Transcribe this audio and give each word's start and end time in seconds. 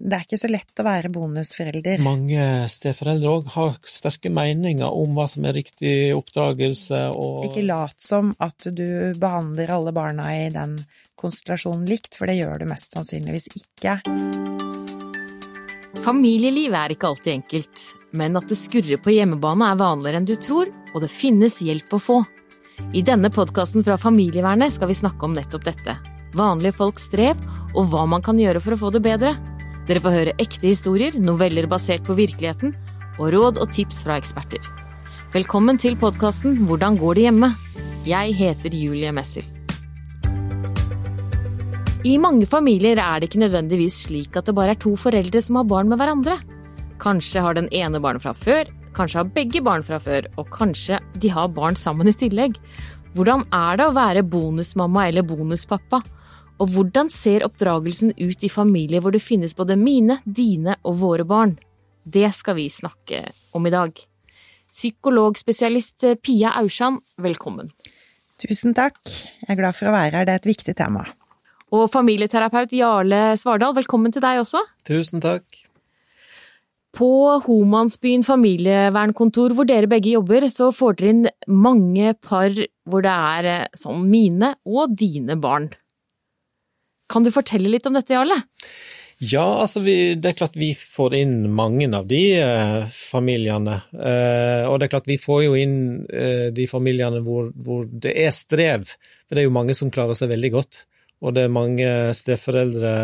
det 0.00 0.16
er 0.16 0.24
ikke 0.24 0.38
så 0.40 0.48
lett 0.48 0.80
å 0.80 0.84
være 0.86 1.10
bonusforelder. 1.12 2.00
Mange 2.00 2.44
steforeldre 2.72 3.34
òg 3.34 3.50
har 3.52 3.74
sterke 3.84 4.32
meninger 4.32 4.88
om 4.88 5.12
hva 5.16 5.26
som 5.28 5.44
er 5.44 5.58
riktig 5.58 5.92
oppdragelse 6.16 7.02
og 7.12 7.50
Ikke 7.50 7.66
lat 7.68 8.00
som 8.00 8.32
at 8.40 8.70
du 8.72 9.12
behandler 9.20 9.74
alle 9.74 9.92
barna 9.92 10.30
i 10.32 10.48
den 10.54 10.78
konstellasjonen 11.20 11.84
likt, 11.84 12.16
for 12.16 12.30
det 12.30 12.38
gjør 12.38 12.62
du 12.62 12.70
mest 12.70 12.96
sannsynligvis 12.96 13.50
ikke. 13.60 13.98
Familielivet 16.00 16.78
er 16.80 16.94
ikke 16.94 17.10
alltid 17.10 17.34
enkelt, 17.34 17.86
men 18.16 18.40
at 18.40 18.48
det 18.48 18.56
skurrer 18.56 19.02
på 19.04 19.12
hjemmebane 19.12 19.68
er 19.68 19.80
vanligere 19.82 20.22
enn 20.22 20.28
du 20.30 20.36
tror, 20.40 20.72
og 20.94 21.04
det 21.04 21.12
finnes 21.12 21.60
hjelp 21.60 21.92
å 21.92 22.00
få. 22.00 22.20
I 22.96 23.04
denne 23.04 23.28
podkasten 23.28 23.84
fra 23.84 24.00
Familievernet 24.00 24.72
skal 24.72 24.88
vi 24.88 24.96
snakke 24.96 25.28
om 25.28 25.36
nettopp 25.36 25.68
dette. 25.68 26.00
Vanlige 26.32 26.78
folks 26.78 27.10
strev, 27.10 27.36
og 27.76 27.92
hva 27.92 28.08
man 28.08 28.24
kan 28.24 28.40
gjøre 28.40 28.62
for 28.64 28.72
å 28.72 28.80
få 28.80 28.96
det 28.96 29.04
bedre. 29.04 29.36
Dere 29.90 29.98
får 30.04 30.12
høre 30.14 30.32
ekte 30.38 30.68
historier, 30.68 31.16
noveller 31.18 31.66
basert 31.66 32.04
på 32.06 32.14
virkeligheten, 32.14 32.76
og 33.18 33.32
råd 33.34 33.56
og 33.58 33.72
tips 33.74 34.04
fra 34.04 34.20
eksperter. 34.20 34.62
Velkommen 35.32 35.80
til 35.82 35.96
podkasten 35.98 36.60
Hvordan 36.68 36.94
går 37.00 37.18
det 37.18 37.24
hjemme? 37.24 37.48
Jeg 38.06 38.36
heter 38.38 38.70
Julie 38.70 39.10
Messer. 39.10 39.42
I 42.06 42.12
mange 42.22 42.46
familier 42.46 43.02
er 43.02 43.18
det 43.18 43.32
ikke 43.32 43.42
nødvendigvis 43.42 43.96
slik 44.04 44.38
at 44.38 44.46
det 44.46 44.54
bare 44.54 44.76
er 44.76 44.80
to 44.86 44.94
foreldre 44.94 45.42
som 45.42 45.58
har 45.58 45.66
barn 45.74 45.90
med 45.90 45.98
hverandre. 45.98 46.38
Kanskje 47.02 47.42
har 47.42 47.58
den 47.58 47.66
ene 47.74 47.98
barn 47.98 48.22
fra 48.22 48.30
før, 48.30 48.70
kanskje 48.94 49.24
har 49.24 49.34
begge 49.34 49.58
barn 49.66 49.82
fra 49.82 49.98
før, 49.98 50.30
og 50.38 50.54
kanskje 50.54 51.02
de 51.18 51.34
har 51.34 51.50
barn 51.50 51.74
sammen 51.74 52.06
i 52.06 52.14
tillegg. 52.14 52.62
Hvordan 53.18 53.42
er 53.50 53.82
det 53.82 53.90
å 53.90 53.98
være 53.98 54.22
bonusmamma 54.22 55.10
eller 55.10 55.26
bonuspappa? 55.26 56.04
Og 56.60 56.68
hvordan 56.74 57.08
ser 57.08 57.44
oppdragelsen 57.46 58.12
ut 58.20 58.44
i 58.44 58.52
familier 58.52 59.00
hvor 59.00 59.14
det 59.14 59.22
finnes 59.24 59.56
både 59.56 59.78
mine, 59.80 60.18
dine 60.24 60.76
og 60.84 60.98
våre 61.00 61.24
barn? 61.24 61.56
Det 62.04 62.28
skal 62.36 62.58
vi 62.58 62.68
snakke 62.72 63.30
om 63.56 63.64
i 63.64 63.72
dag. 63.72 63.96
Psykologspesialist 64.70 66.04
Pia 66.22 66.52
Aursand, 66.60 67.00
velkommen. 67.16 67.72
Tusen 68.40 68.76
takk. 68.76 69.00
Jeg 69.06 69.48
er 69.48 69.58
glad 69.58 69.76
for 69.76 69.88
å 69.88 69.96
være 69.96 70.20
her, 70.20 70.28
det 70.28 70.36
er 70.36 70.42
et 70.44 70.50
viktig 70.52 70.76
tema. 70.76 71.06
Og 71.72 71.88
familieterapeut 71.92 72.72
Jarle 72.76 73.38
Svardal, 73.40 73.74
velkommen 73.76 74.12
til 74.12 74.24
deg 74.24 74.42
også. 74.42 74.62
Tusen 74.88 75.22
takk. 75.24 75.44
På 76.96 77.38
Homansbyen 77.44 78.24
familievernkontor, 78.26 79.54
hvor 79.54 79.68
dere 79.68 79.88
begge 79.88 80.16
jobber, 80.16 80.48
så 80.50 80.72
får 80.74 80.96
dere 80.98 81.12
inn 81.14 81.28
mange 81.46 82.16
par 82.18 82.52
hvor 82.84 83.04
det 83.06 83.12
er 83.14 83.68
sånn 83.78 84.08
mine 84.10 84.56
og 84.66 84.96
dine 84.98 85.38
barn. 85.40 85.70
Kan 87.10 87.26
du 87.26 87.32
fortelle 87.34 87.70
litt 87.72 87.88
om 87.90 87.96
dette, 87.98 88.14
Jarle? 88.14 88.38
Ja, 89.20 89.44
altså 89.60 89.82
vi, 89.84 90.14
det 90.16 90.30
er 90.30 90.36
klart 90.38 90.54
vi 90.56 90.70
får 90.72 91.14
inn 91.18 91.34
mange 91.52 91.90
av 91.92 92.06
de 92.08 92.22
eh, 92.40 92.86
familiene. 92.96 93.82
Eh, 93.92 94.64
og 94.64 94.78
det 94.80 94.86
er 94.86 94.92
klart 94.94 95.10
vi 95.10 95.18
får 95.20 95.42
jo 95.44 95.58
inn 95.60 95.74
eh, 96.08 96.46
de 96.56 96.64
familiene 96.70 97.20
hvor, 97.26 97.50
hvor, 97.52 97.84
det 97.84 98.14
er 98.16 98.32
strev. 98.32 98.88
For 99.28 99.36
det 99.36 99.42
er 99.42 99.50
jo 99.50 99.58
mange 99.58 99.76
som 99.76 99.92
klarer 99.92 100.16
seg 100.16 100.32
veldig 100.32 100.52
godt. 100.54 100.80
Og 101.20 101.36
det 101.36 101.44
er 101.44 101.52
mange 101.52 101.90
steforeldre 102.16 102.94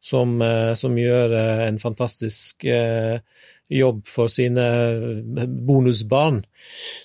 som, 0.00 0.38
eh, 0.40 0.72
som 0.78 0.96
gjør 0.96 1.36
eh, 1.36 1.64
en 1.66 1.82
fantastisk 1.82 2.64
eh, 2.64 3.20
jobb 3.78 4.02
for 4.08 4.30
sine 4.32 4.64
bonusbarn. 5.66 6.42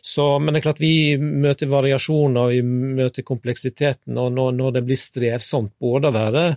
Så, 0.01 0.25
men 0.39 0.53
det 0.53 0.61
er 0.61 0.67
klart 0.69 0.83
vi 0.83 1.17
møter 1.17 1.69
variasjoner, 1.71 2.53
vi 2.53 2.61
møter 2.97 3.25
kompleksiteten, 3.27 4.17
og 4.17 4.33
når, 4.35 4.57
når 4.57 4.75
det 4.77 4.85
blir 4.87 5.01
strevsomt 5.01 5.75
både 5.81 6.11
å 6.11 6.17
være 6.17 6.47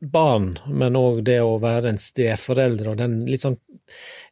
barn, 0.00 0.54
men 0.72 0.96
òg 0.96 1.20
det 1.26 1.40
å 1.44 1.58
være 1.60 1.92
en 1.92 2.00
steforelder 2.00 2.88
og 2.92 2.96
den 3.02 3.20
litt 3.28 3.44
sånn, 3.44 3.58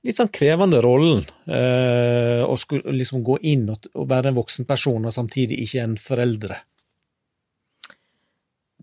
litt 0.06 0.16
sånn 0.16 0.32
krevende 0.32 0.80
rollen. 0.84 1.26
Eh, 1.44 2.40
å 2.44 2.56
skulle 2.60 2.96
liksom 2.96 3.22
gå 3.26 3.38
inn 3.52 3.68
og, 3.74 3.90
og 3.94 4.08
være 4.08 4.32
en 4.32 4.38
voksen 4.40 4.68
person 4.68 5.04
og 5.04 5.14
samtidig 5.14 5.60
ikke 5.66 5.84
en 5.84 5.96
foreldre. 6.00 6.62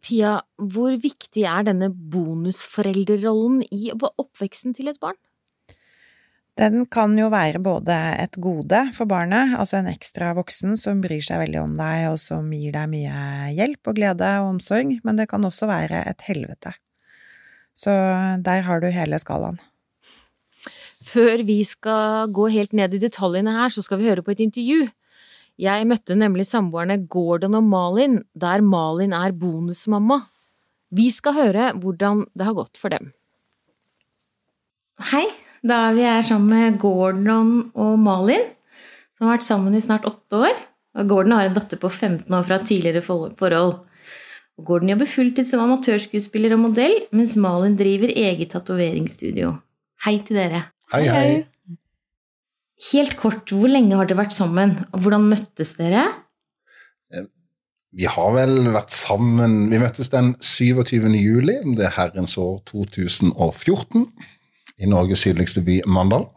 Pia, 0.06 0.38
hvor 0.62 0.94
viktig 1.02 1.48
er 1.50 1.66
denne 1.66 1.90
bonusforeldrerollen 1.90 3.64
i 3.74 3.90
oppveksten 3.96 4.76
til 4.78 4.92
et 4.92 5.00
barn? 5.02 5.18
Den 6.56 6.86
kan 6.88 7.18
jo 7.20 7.28
være 7.34 7.60
både 7.60 7.96
et 8.24 8.38
gode 8.40 8.80
for 8.96 9.10
barnet, 9.12 9.58
altså 9.60 9.82
en 9.82 9.90
ekstra 9.92 10.32
voksen 10.38 10.78
som 10.80 11.02
bryr 11.04 11.24
seg 11.24 11.42
veldig 11.42 11.60
om 11.60 11.74
deg 11.76 12.06
og 12.14 12.20
som 12.24 12.48
gir 12.56 12.72
deg 12.72 12.88
mye 12.94 13.52
hjelp 13.58 13.92
og 13.92 13.98
glede 13.98 14.30
og 14.40 14.54
omsorg, 14.54 14.94
men 15.04 15.20
det 15.20 15.28
kan 15.32 15.44
også 15.44 15.68
være 15.68 16.06
et 16.08 16.24
helvete. 16.30 16.72
Så 17.76 17.92
der 18.40 18.64
har 18.64 18.80
du 18.80 18.88
hele 18.88 19.20
skalaen. 19.20 19.60
Før 21.06 21.44
vi 21.46 21.60
skal 21.68 22.32
gå 22.34 22.48
helt 22.56 22.72
ned 22.74 22.96
i 22.96 23.04
detaljene 23.04 23.52
her, 23.52 23.70
så 23.76 23.84
skal 23.84 24.00
vi 24.00 24.08
høre 24.08 24.24
på 24.24 24.32
et 24.32 24.46
intervju. 24.48 24.88
Jeg 25.60 25.88
møtte 25.88 26.16
nemlig 26.16 26.48
samboerne 26.48 26.98
Gordon 27.12 27.60
og 27.60 27.68
Malin, 27.68 28.22
der 28.32 28.64
Malin 28.64 29.14
er 29.16 29.36
bonusmamma. 29.36 30.24
Vi 30.96 31.12
skal 31.12 31.36
høre 31.36 31.74
hvordan 31.84 32.26
det 32.32 32.48
har 32.48 32.56
gått 32.56 32.80
for 32.80 32.96
dem. 32.96 33.12
Hei, 35.12 35.28
da 35.66 35.82
er 35.90 35.98
vi 35.98 36.06
her 36.06 36.22
sammen 36.26 36.52
med 36.52 36.78
Gordon 36.82 37.52
og 37.74 37.98
Malin, 38.02 38.44
som 39.16 39.28
har 39.28 39.38
vært 39.38 39.48
sammen 39.48 39.76
i 39.76 39.84
snart 39.84 40.06
åtte 40.10 40.44
år. 40.48 40.64
Og 40.96 41.10
Gordon 41.10 41.36
har 41.36 41.50
en 41.50 41.58
datter 41.58 41.80
på 41.82 41.90
15 41.90 42.32
år 42.32 42.46
fra 42.48 42.62
tidligere 42.64 43.04
forhold. 43.04 43.80
Gordon 44.66 44.94
jobber 44.94 45.10
fulltid 45.10 45.50
som 45.50 45.64
amatørskuespiller 45.66 46.56
og 46.56 46.62
modell, 46.70 46.96
mens 47.16 47.36
Malin 47.36 47.76
driver 47.80 48.14
eget 48.14 48.54
tatoveringsstudio. 48.54 49.58
Hei 50.06 50.20
til 50.24 50.40
dere. 50.40 50.62
Hei, 50.94 51.04
hei. 51.10 51.80
Helt 52.92 53.16
kort, 53.20 53.50
hvor 53.50 53.72
lenge 53.72 53.98
har 53.98 54.08
dere 54.08 54.22
vært 54.22 54.36
sammen, 54.36 54.78
og 54.94 55.02
hvordan 55.04 55.28
møttes 55.32 55.74
dere? 55.80 56.06
Vi 57.96 58.08
har 58.12 58.32
vel 58.36 58.58
vært 58.76 58.92
sammen 58.92 59.70
Vi 59.72 59.80
møttes 59.80 60.10
den 60.12 60.34
27. 60.44 61.08
juli, 61.16 61.56
om 61.64 61.78
det 61.78 61.88
er 61.88 61.96
herrens 61.96 62.36
år 62.42 62.60
2014, 62.68 64.10
i 64.82 64.90
Norges 64.90 65.24
sydligste 65.26 65.64
by, 65.66 65.82
Mandal. 65.88 66.28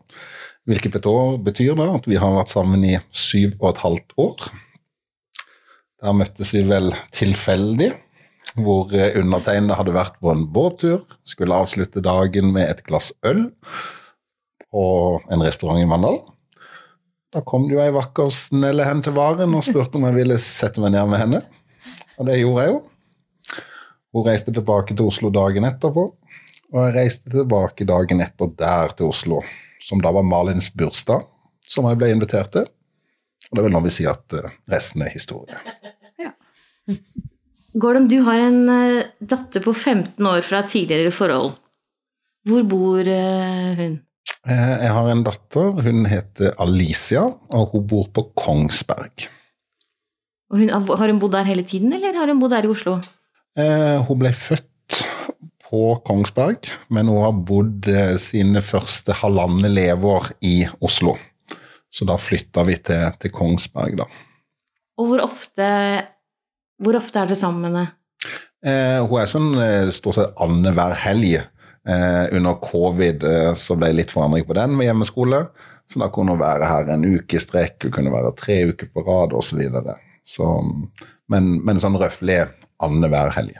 Hvilket 0.68 0.98
betyr 1.44 1.76
da 1.78 1.86
at 1.94 2.08
vi 2.08 2.18
har 2.20 2.34
vært 2.36 2.52
sammen 2.52 2.84
i 2.84 2.96
syv 3.10 3.56
og 3.58 3.70
et 3.72 3.82
halvt 3.84 4.16
år. 4.20 4.48
Der 6.04 6.14
møttes 6.14 6.52
vi 6.54 6.62
vel 6.68 6.92
tilfeldig, 7.16 7.90
hvor 8.58 8.92
undertegnede 8.92 9.76
hadde 9.78 9.94
vært 9.96 10.18
på 10.22 10.30
en 10.32 10.44
båttur, 10.52 11.06
skulle 11.26 11.56
avslutte 11.56 12.04
dagen 12.04 12.52
med 12.54 12.68
et 12.68 12.84
glass 12.86 13.10
øl 13.26 13.48
på 14.68 14.84
en 15.32 15.44
restaurant 15.44 15.80
i 15.82 15.88
Mandal. 15.88 16.20
Da 17.32 17.42
kom 17.44 17.66
det 17.68 17.76
jo 17.76 17.82
ei 17.82 17.92
vakker 17.92 18.30
snelle 18.32 18.86
hen 18.88 19.02
til 19.04 19.16
varen 19.16 19.52
og 19.56 19.64
spurte 19.66 19.98
om 19.98 20.06
jeg 20.08 20.16
ville 20.16 20.38
sette 20.40 20.80
meg 20.80 20.94
ned 20.94 21.10
med 21.10 21.20
henne. 21.20 21.42
Og 22.16 22.28
det 22.28 22.38
gjorde 22.40 22.64
jeg 22.64 22.72
jo. 22.72 22.78
Hun 24.16 24.24
reiste 24.24 24.54
tilbake 24.54 24.96
til 24.96 25.10
Oslo 25.10 25.28
dagen 25.32 25.68
etterpå, 25.68 26.06
og 26.72 26.80
jeg 26.82 26.94
reiste 26.96 27.32
tilbake 27.32 27.86
dagen 27.88 28.20
etter 28.24 28.50
der 28.58 28.94
til 28.98 29.12
Oslo, 29.12 29.42
som 29.80 30.02
da 30.04 30.12
var 30.14 30.26
Malins 30.26 30.68
bursdag, 30.76 31.24
som 31.68 31.88
jeg 31.88 32.00
ble 32.00 32.10
invitert 32.12 32.52
til. 32.56 32.66
Og 33.48 33.56
det 33.56 33.64
vil 33.64 33.72
nå 33.72 33.80
vi 33.86 33.92
si 33.94 34.04
at 34.08 34.36
resten 34.70 35.06
er 35.06 35.14
historie. 35.14 35.60
Ja. 36.18 36.32
Gordon, 37.78 38.08
du 38.10 38.16
har 38.26 38.40
en 38.42 38.64
datter 39.22 39.62
på 39.62 39.70
15 39.70 40.26
år 40.26 40.40
fra 40.42 40.64
tidligere 40.66 41.12
forhold. 41.14 41.52
Hvor 42.48 42.64
bor 42.66 43.06
hun? 43.78 43.92
Jeg 44.50 44.90
har 44.96 45.10
en 45.12 45.22
datter. 45.22 45.70
Hun 45.86 46.08
heter 46.10 46.56
Alicia, 46.58 47.22
og 47.54 47.76
hun 47.76 47.86
bor 47.86 48.08
på 48.10 48.24
Kongsberg. 48.34 49.28
Hun, 50.50 50.72
har 50.72 51.06
hun 51.12 51.20
bodd 51.20 51.36
der 51.36 51.48
hele 51.48 51.62
tiden, 51.62 51.92
eller 51.92 52.16
har 52.16 52.30
hun 52.32 52.40
bodd 52.40 52.56
der 52.56 52.66
i 52.66 52.72
Oslo? 52.72 52.96
Eh, 53.58 53.98
hun 54.08 54.20
ble 54.22 54.32
født 54.32 55.02
på 55.68 55.82
Kongsberg, 56.06 56.70
men 56.94 57.10
hun 57.12 57.22
har 57.22 57.40
bodd 57.48 57.88
sine 58.22 58.62
første 58.64 59.16
halvannet 59.20 59.72
leveår 59.74 60.30
i 60.48 60.62
Oslo. 60.84 61.16
Så 61.92 62.06
da 62.08 62.16
flytta 62.20 62.64
vi 62.68 62.76
til, 62.84 63.04
til, 63.20 63.32
Kongsberg, 63.34 63.98
da. 64.00 64.06
Og 64.98 65.10
hvor 65.10 65.22
ofte, 65.24 65.68
hvor 66.82 66.98
ofte 66.98 67.20
er 67.20 67.30
dere 67.30 67.38
sammen 67.38 67.76
med? 67.76 67.94
Eh, 68.66 68.98
hun 69.04 69.20
er 69.20 69.30
sånn 69.30 69.52
stort 69.94 70.18
sett 70.18 70.42
annenhver 70.42 70.96
helg. 71.04 71.38
Eh, 71.88 72.24
under 72.36 72.58
covid 72.60 73.22
eh, 73.24 73.54
så 73.56 73.76
ble 73.78 73.88
det 73.88 73.96
litt 74.02 74.12
forandring 74.12 74.44
på 74.44 74.56
den 74.58 74.74
med 74.76 74.90
hjemmeskole. 74.90 75.46
Så 75.88 76.02
da 76.02 76.10
kunne 76.12 76.34
hun 76.34 76.42
være 76.42 76.68
her 76.68 76.90
en 76.92 77.06
uke 77.06 77.38
i 77.38 77.40
strekk, 77.40 77.86
hun 77.86 77.94
kunne 77.94 78.12
være 78.12 78.34
tre 78.36 78.58
uker 78.68 78.90
på 78.92 79.04
rad 79.06 79.32
osv. 79.32 79.54
Så 79.54 79.60
videre. 79.62 79.94
så, 80.26 80.48
men, 81.32 81.54
men 81.64 81.80
sånn 81.80 81.96
røftlig 81.96 82.42
annenhver 82.84 83.32
helg. 83.32 83.56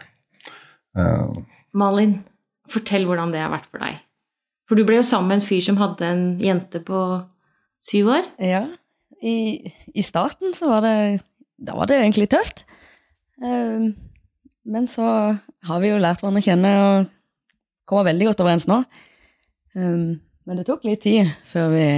Uh, 0.98 1.40
Malin, 1.76 2.18
fortell 2.68 3.06
hvordan 3.08 3.32
det 3.34 3.42
har 3.42 3.52
vært 3.52 3.68
for 3.68 3.82
deg. 3.82 3.98
For 4.68 4.76
du 4.76 4.84
ble 4.84 5.00
jo 5.00 5.06
sammen 5.06 5.32
med 5.32 5.40
en 5.40 5.46
fyr 5.48 5.64
som 5.64 5.78
hadde 5.80 6.04
en 6.06 6.24
jente 6.42 6.80
på 6.84 7.00
syv 7.88 8.12
år? 8.18 8.28
Ja. 8.44 8.66
I, 9.24 9.64
i 9.96 10.04
starten 10.06 10.52
så 10.54 10.68
var 10.70 10.84
det 10.84 10.94
Da 11.58 11.74
var 11.74 11.88
det 11.88 11.96
jo 11.96 12.04
egentlig 12.04 12.28
tøft. 12.30 12.62
Uh, 13.42 13.90
men 14.68 14.86
så 14.86 15.06
har 15.66 15.80
vi 15.82 15.90
jo 15.90 15.98
lært 15.98 16.20
hverandre 16.22 16.42
å 16.42 16.46
kjenne 16.46 16.72
og 16.84 17.08
kommer 17.88 18.10
veldig 18.10 18.28
godt 18.28 18.42
overens 18.44 18.68
nå. 18.70 18.82
Um, 19.74 20.20
men 20.46 20.60
det 20.60 20.66
tok 20.68 20.84
litt 20.86 21.02
tid 21.04 21.28
før 21.48 21.72
vi 21.72 21.88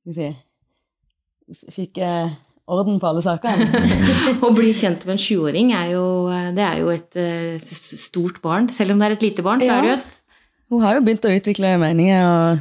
skal 0.00 0.10
vi 0.10 0.16
si, 0.16 1.66
fikk 1.74 2.00
eh, 2.02 2.32
orden 2.70 3.00
på 3.02 3.08
alle 3.10 3.22
sakene. 3.24 3.66
Å 4.46 4.50
bli 4.56 4.70
kjent 4.76 5.04
med 5.08 5.16
en 5.16 5.22
sjuåring 5.22 5.72
er 5.76 5.92
jo, 5.96 6.04
det 6.56 6.64
er 6.66 6.80
jo 6.82 6.90
et 6.94 7.18
eh, 7.20 7.58
stort 7.60 8.40
barn. 8.44 8.70
Selv 8.74 8.94
om 8.94 9.00
det 9.02 9.08
er 9.10 9.16
et 9.18 9.26
lite 9.28 9.44
barn, 9.46 9.62
så 9.62 9.70
Ja. 9.72 9.78
er 9.78 9.82
det 9.86 9.92
jo 9.92 9.98
et 9.98 10.16
Hun 10.70 10.84
har 10.86 10.94
jo 10.94 11.02
begynt 11.06 11.26
å 11.26 11.32
utvikle 11.34 11.72
meninger 11.82 12.22
og, 12.30 12.60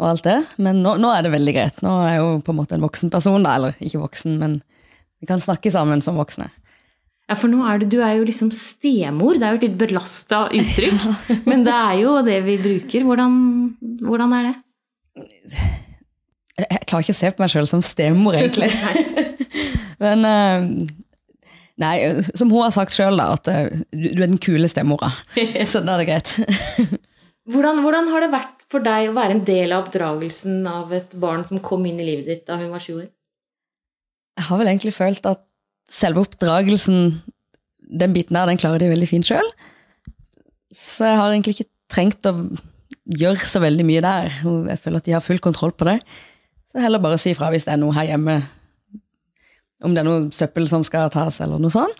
og 0.00 0.06
alt 0.14 0.24
det, 0.24 0.38
men 0.64 0.78
nå, 0.80 0.94
nå 1.02 1.10
er 1.12 1.26
det 1.26 1.34
veldig 1.34 1.52
greit. 1.58 1.82
Nå 1.84 1.92
er 2.08 2.16
hun 2.22 2.40
på 2.46 2.54
en 2.54 2.60
måte 2.62 2.78
en 2.78 2.86
voksen 2.86 3.12
person, 3.12 3.42
da, 3.44 3.58
eller 3.60 3.76
ikke 3.84 4.00
voksen, 4.00 4.38
men 4.40 4.54
vi 5.20 5.28
kan 5.28 5.42
snakke 5.42 5.68
sammen 5.74 6.00
som 6.00 6.16
voksne. 6.16 6.48
Ja, 7.28 7.36
for 7.38 7.52
nå 7.52 7.60
er 7.68 7.78
du, 7.78 7.84
du 7.92 7.98
er 8.02 8.16
jo 8.16 8.24
liksom 8.26 8.48
stemor. 8.56 9.36
Det 9.38 9.46
er 9.46 9.52
jo 9.54 9.58
et 9.60 9.66
litt 9.68 9.76
belasta 9.78 10.38
uttrykk. 10.50 11.04
Men 11.50 11.62
det 11.62 11.76
er 11.76 12.00
jo 12.00 12.16
det 12.26 12.40
vi 12.42 12.56
bruker. 12.58 13.04
Hvordan, 13.06 13.36
hvordan 14.02 14.32
er 14.34 14.48
det? 14.48 14.56
Jeg, 16.64 16.86
klarer 16.86 17.06
ikke 17.06 17.16
å 17.16 17.20
se 17.20 17.30
på 17.34 17.42
meg 17.44 17.52
sjøl 17.52 17.68
som 17.70 17.84
stemor, 17.84 18.36
egentlig. 18.38 18.70
men 20.04 20.26
eh, 20.28 20.66
Nei, 21.80 21.94
som 22.36 22.50
hun 22.52 22.60
har 22.60 22.72
sagt 22.74 22.92
sjøl, 22.92 23.20
at 23.24 23.48
eh, 23.48 23.70
du, 23.88 24.10
du 24.12 24.20
er 24.20 24.28
den 24.28 24.40
kule 24.42 24.68
stemora. 24.68 25.14
Så 25.70 25.80
da 25.84 25.96
er 25.96 26.02
det 26.02 26.10
greit. 26.10 26.98
Hvordan, 27.50 27.80
hvordan 27.82 28.10
har 28.12 28.22
det 28.22 28.30
vært 28.30 28.60
for 28.70 28.84
deg 28.84 29.08
å 29.10 29.14
være 29.16 29.34
en 29.34 29.40
del 29.42 29.72
av 29.74 29.86
oppdragelsen 29.86 30.60
av 30.70 30.92
et 30.94 31.14
barn 31.18 31.40
som 31.48 31.58
kom 31.64 31.82
inn 31.88 31.98
i 31.98 32.04
livet 32.06 32.28
ditt 32.28 32.42
da 32.46 32.58
hun 32.60 32.68
var 32.70 32.82
sju 32.84 32.92
år? 33.00 33.08
Jeg 34.38 34.46
har 34.46 34.60
vel 34.60 34.70
egentlig 34.70 34.92
følt 34.94 35.26
at 35.26 35.40
selve 35.90 36.22
oppdragelsen, 36.22 37.00
den 37.90 38.14
biten 38.14 38.38
der, 38.38 38.46
den 38.46 38.60
klarer 38.60 38.78
de 38.78 38.92
veldig 38.92 39.08
fint 39.10 39.26
sjøl. 39.26 39.48
Så 40.76 41.08
jeg 41.08 41.18
har 41.18 41.32
egentlig 41.32 41.56
ikke 41.56 41.70
trengt 41.90 42.28
å 42.30 42.36
gjøre 43.18 43.50
så 43.50 43.64
veldig 43.64 43.88
mye 43.88 44.04
der. 44.04 44.30
Jeg 44.70 44.82
føler 44.84 45.02
at 45.02 45.08
de 45.08 45.16
har 45.16 45.24
full 45.24 45.42
kontroll 45.42 45.74
på 45.74 45.88
det. 45.88 45.98
Så 46.70 46.82
heller 46.82 47.02
bare 47.02 47.18
si 47.18 47.34
fra 47.34 47.50
hvis 47.50 47.66
det 47.66 47.74
er 47.74 47.80
noe 47.82 47.94
her 47.96 48.12
hjemme. 48.12 48.38
Om 49.82 49.94
det 49.94 50.02
er 50.02 50.06
noe 50.06 50.28
søppel 50.34 50.68
som 50.70 50.84
skal 50.86 51.10
tas, 51.12 51.40
eller 51.42 51.60
noe 51.62 51.72
sånt. 51.72 51.98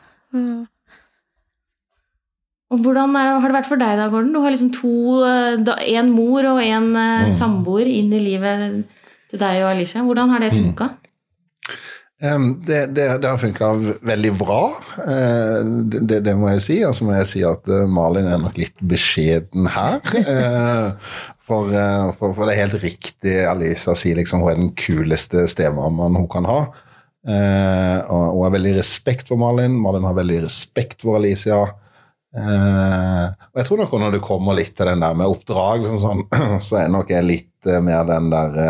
Og 2.71 2.79
hvordan 2.85 3.17
er, 3.19 3.33
har 3.43 3.51
det 3.51 3.57
vært 3.57 3.69
for 3.71 3.81
deg 3.81 3.97
da, 3.99 4.07
Gordon? 4.13 4.35
Du 4.35 4.45
har 4.45 4.53
liksom 4.55 4.71
to, 4.75 4.95
eh, 5.27 5.97
en 5.99 6.11
mor 6.15 6.47
og 6.53 6.61
en 6.63 6.93
mm. 6.95 7.33
samboer 7.35 7.89
inn 7.91 8.13
i 8.15 8.23
livet 8.23 8.85
til 9.31 9.43
deg 9.43 9.65
og 9.65 9.73
Alicia. 9.73 10.05
Hvordan 10.07 10.31
har 10.31 10.45
det 10.45 10.53
funka? 10.55 10.87
Em, 10.91 11.09
det, 12.21 12.87
det, 12.93 13.05
det 13.23 13.29
har 13.29 13.39
funka 13.41 13.71
veldig 14.05 14.31
bra, 14.37 14.65
eh, 15.09 15.61
det, 15.89 16.19
det, 16.21 16.35
må 16.37 16.51
jeg 16.53 16.65
si. 16.67 16.77
Og 16.85 16.93
så 16.97 17.07
må 17.09 17.15
jeg 17.17 17.29
si 17.31 17.45
at 17.49 17.71
eh, 17.73 17.89
Malin 17.89 18.29
er 18.29 18.43
nok 18.43 18.59
litt 18.61 18.77
beskjeden 18.85 19.71
her. 19.73 20.05
eh, 20.21 21.15
for, 21.49 21.73
for, 22.19 22.37
for 22.37 22.45
det 22.45 22.55
er 22.55 22.67
helt 22.67 22.77
riktig, 22.85 23.39
Alisa 23.49 23.97
sier 23.97 24.21
liksom 24.21 24.45
hun 24.45 24.53
er 24.53 24.61
den 24.61 24.73
kuleste 24.79 25.47
stemammaen 25.51 26.21
hun 26.21 26.29
kan 26.31 26.47
ha. 26.47 26.61
Og 27.27 28.21
hun 28.37 28.45
har 28.45 28.53
veldig 28.55 28.77
respekt 28.77 29.33
for 29.33 29.41
Malin. 29.41 29.75
Malin 29.81 30.07
har 30.07 30.15
veldig 30.17 30.45
respekt 30.45 31.03
for 31.03 31.19
Alicia. 31.19 31.59
Og 32.31 33.59
jeg 33.59 33.67
tror 33.67 33.83
nok 33.83 33.97
når 33.99 34.15
det 34.15 34.23
kommer 34.29 34.61
litt 34.61 34.77
til 34.79 34.93
den 34.93 35.03
der 35.03 35.19
med 35.19 35.33
oppdrag, 35.33 35.89
sånn, 35.89 36.05
sånn, 36.05 36.61
så 36.69 36.85
er 36.85 36.95
nok 36.95 37.11
jeg 37.11 37.27
litt 37.27 37.73
mer 37.83 38.07
den 38.09 38.31
der 38.31 38.63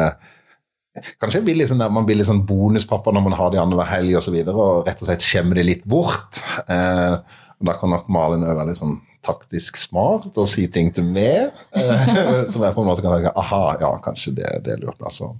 Kanskje 1.22 1.42
blir 1.46 1.68
sånn 1.70 1.82
man 1.94 2.06
blir 2.08 2.18
litt 2.18 2.26
sånn 2.26 2.46
bonuspappa 2.46 3.12
når 3.14 3.22
man 3.28 3.36
har 3.38 3.52
de 3.52 3.60
annenhver 3.62 3.86
helg 3.86 4.16
osv. 4.16 4.18
Og, 4.18 4.24
så 4.26 4.32
videre, 4.34 4.56
og 4.56 4.88
rett 4.88 5.02
og 5.04 5.10
slett 5.10 5.26
skjemmer 5.26 5.60
de 5.60 5.68
litt 5.68 5.86
bort. 5.88 6.42
Eh, 6.66 7.20
Da 7.60 7.74
kan 7.76 7.90
nok 7.92 8.06
Malin 8.08 8.40
være 8.40 8.70
litt 8.70 8.78
sånn 8.80 8.94
taktisk 9.20 9.76
smart 9.76 10.38
og 10.40 10.46
si 10.48 10.62
ting 10.72 10.88
til 10.96 11.04
meg 11.12 11.50
eh, 11.76 12.44
som 12.50 12.62
jeg 12.64 12.72
på 12.72 12.80
en 12.80 12.88
måte 12.88 13.04
kan 13.04 13.12
tenke 13.12 13.34
aha, 13.36 13.76
ja, 13.82 13.90
kanskje 14.00 14.32
det, 14.38 14.48
det 14.64 14.72
er 14.72 14.80
lurt. 14.80 14.96
altså. 15.04 15.34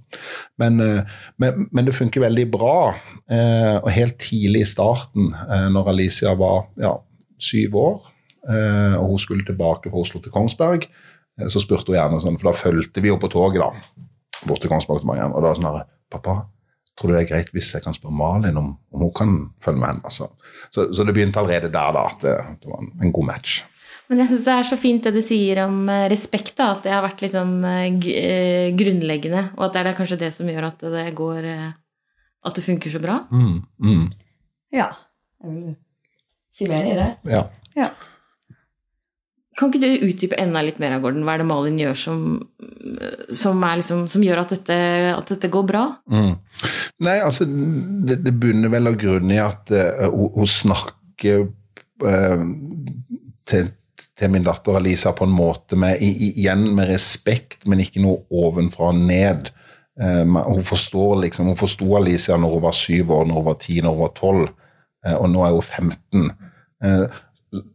Men, 0.61 0.77
eh, 0.85 1.01
men, 1.41 1.65
men 1.73 1.87
det 1.89 1.95
funker 1.97 2.21
veldig 2.21 2.45
bra. 2.53 2.93
Eh, 3.25 3.79
og 3.81 3.89
helt 3.89 4.19
tidlig 4.21 4.61
i 4.67 4.69
starten, 4.69 5.31
eh, 5.47 5.65
når 5.73 5.89
Alicia 5.95 6.35
var 6.37 6.67
ja, 6.77 6.93
syv 7.41 7.79
år, 7.81 7.97
eh, 8.45 8.95
og 9.01 9.15
hun 9.15 9.23
skulle 9.25 9.47
tilbake 9.49 9.89
fra 9.89 10.05
Oslo 10.05 10.21
til 10.21 10.35
Kongsberg, 10.35 10.85
så 11.49 11.57
spurte 11.63 11.89
hun 11.89 11.97
gjerne 11.97 12.21
sånn, 12.21 12.37
for 12.37 12.51
da 12.51 12.57
fulgte 12.61 13.01
vi 13.01 13.09
jo 13.09 13.17
på 13.17 13.33
toget, 13.33 13.65
da 13.65 14.07
bort 14.47 14.61
til 14.63 14.69
Kongsberg 14.71 15.03
og 15.05 15.41
da 15.43 15.53
sånn 15.57 15.67
herre 15.69 15.85
Pappa, 16.11 16.33
tror 16.97 17.07
du 17.11 17.15
det 17.15 17.21
er 17.23 17.29
greit 17.29 17.51
hvis 17.55 17.69
jeg 17.73 17.83
kan 17.85 17.93
spørre 17.95 18.13
Malin 18.17 18.57
om, 18.59 18.71
om 18.91 19.03
hun 19.05 19.11
kan 19.15 19.35
følge 19.63 19.79
med 19.79 19.87
henne? 19.93 20.01
Altså. 20.03 20.27
Så, 20.73 20.89
så 20.93 21.05
det 21.07 21.13
begynte 21.15 21.39
allerede 21.39 21.69
der 21.71 21.93
da, 21.95 22.05
at 22.11 22.19
det, 22.25 22.33
det 22.61 22.69
var 22.71 22.81
en, 22.83 22.91
en 23.05 23.13
god 23.15 23.29
match. 23.29 23.61
Men 24.11 24.19
jeg 24.19 24.27
syns 24.33 24.43
det 24.43 24.53
er 24.57 24.67
så 24.67 24.75
fint 24.75 25.05
det 25.07 25.13
du 25.15 25.21
sier 25.23 25.61
om 25.63 25.77
eh, 25.89 26.09
respekt, 26.11 26.57
da, 26.57 26.73
at 26.75 26.83
det 26.83 26.91
har 26.91 27.05
vært 27.05 27.21
liksom 27.23 27.53
eh, 27.63 27.85
g- 28.03 28.17
eh, 28.19 28.73
grunnleggende, 28.75 29.45
og 29.55 29.69
at 29.69 29.77
det 29.77 29.79
er 29.79 29.87
det 29.87 29.93
kanskje 30.01 30.17
det 30.19 30.33
som 30.35 30.49
gjør 30.51 30.67
at 30.73 30.83
det 30.97 31.05
går 31.15 31.47
eh, 31.47 31.69
At 32.43 32.57
det 32.57 32.63
funker 32.65 32.89
så 32.91 32.99
bra. 32.99 33.19
Mm, 33.31 33.61
mm, 33.85 34.05
Ja. 34.75 34.89
Jeg 35.41 35.53
vil 35.55 35.75
si 36.53 36.67
meg 36.67 36.81
enig 36.83 36.91
i 36.97 36.99
det. 36.99 37.09
ja. 37.31 37.45
Ja. 37.77 37.87
Kan 39.59 39.67
ikke 39.67 39.81
du 39.83 40.05
utdype 40.07 40.37
enda 40.39 40.61
litt 40.63 40.79
mer 40.79 40.95
av 40.95 41.03
Gordon? 41.03 41.25
Hva 41.27 41.35
er 41.35 41.41
det 41.41 41.47
Malin 41.49 41.79
gjør 41.81 41.97
som, 41.99 42.19
som, 43.35 43.59
liksom, 43.77 44.05
som 44.11 44.23
gjør 44.23 44.45
at 44.45 44.53
dette, 44.55 44.77
at 45.11 45.33
dette 45.33 45.49
går 45.51 45.65
bra? 45.67 45.83
Mm. 46.11 46.31
Nei, 47.03 47.17
altså, 47.19 47.47
det, 48.07 48.21
det 48.23 48.33
bunner 48.39 48.71
vel 48.71 48.87
av 48.87 48.95
grunnen 49.01 49.33
i 49.35 49.41
at 49.43 49.73
uh, 49.75 50.07
hun, 50.07 50.29
hun 50.37 50.47
snakker 50.47 51.43
uh, 52.05 52.45
til, 53.51 53.73
til 54.15 54.31
min 54.31 54.47
datter 54.47 54.79
Alisa 54.79 55.11
på 55.17 55.27
en 55.27 55.35
måte 55.35 55.79
med, 55.79 55.99
igjen 55.99 56.69
med 56.77 56.87
respekt, 56.93 57.65
men 57.67 57.83
ikke 57.83 58.03
noe 58.05 58.23
ovenfra 58.31 58.93
og 58.93 59.01
ned. 59.03 59.51
Um, 59.99 60.39
hun 60.47 60.63
forstår 60.63 61.25
liksom, 61.25 61.51
hun 61.51 61.59
forsto 61.59 61.89
Alisa 61.99 62.39
når 62.39 62.55
hun 62.55 62.63
var 62.69 62.77
syv 62.77 63.11
år, 63.19 63.27
når 63.27 63.41
hun 63.41 63.49
var 63.51 63.59
ti, 63.67 63.81
når 63.83 63.97
hun 63.97 64.05
var 64.05 64.15
tolv, 64.15 64.47
uh, 65.03 65.17
og 65.17 65.27
nå 65.35 65.43
er 65.43 65.59
hun 65.59 65.67
15. 65.91 66.31
Eh, 66.81 67.19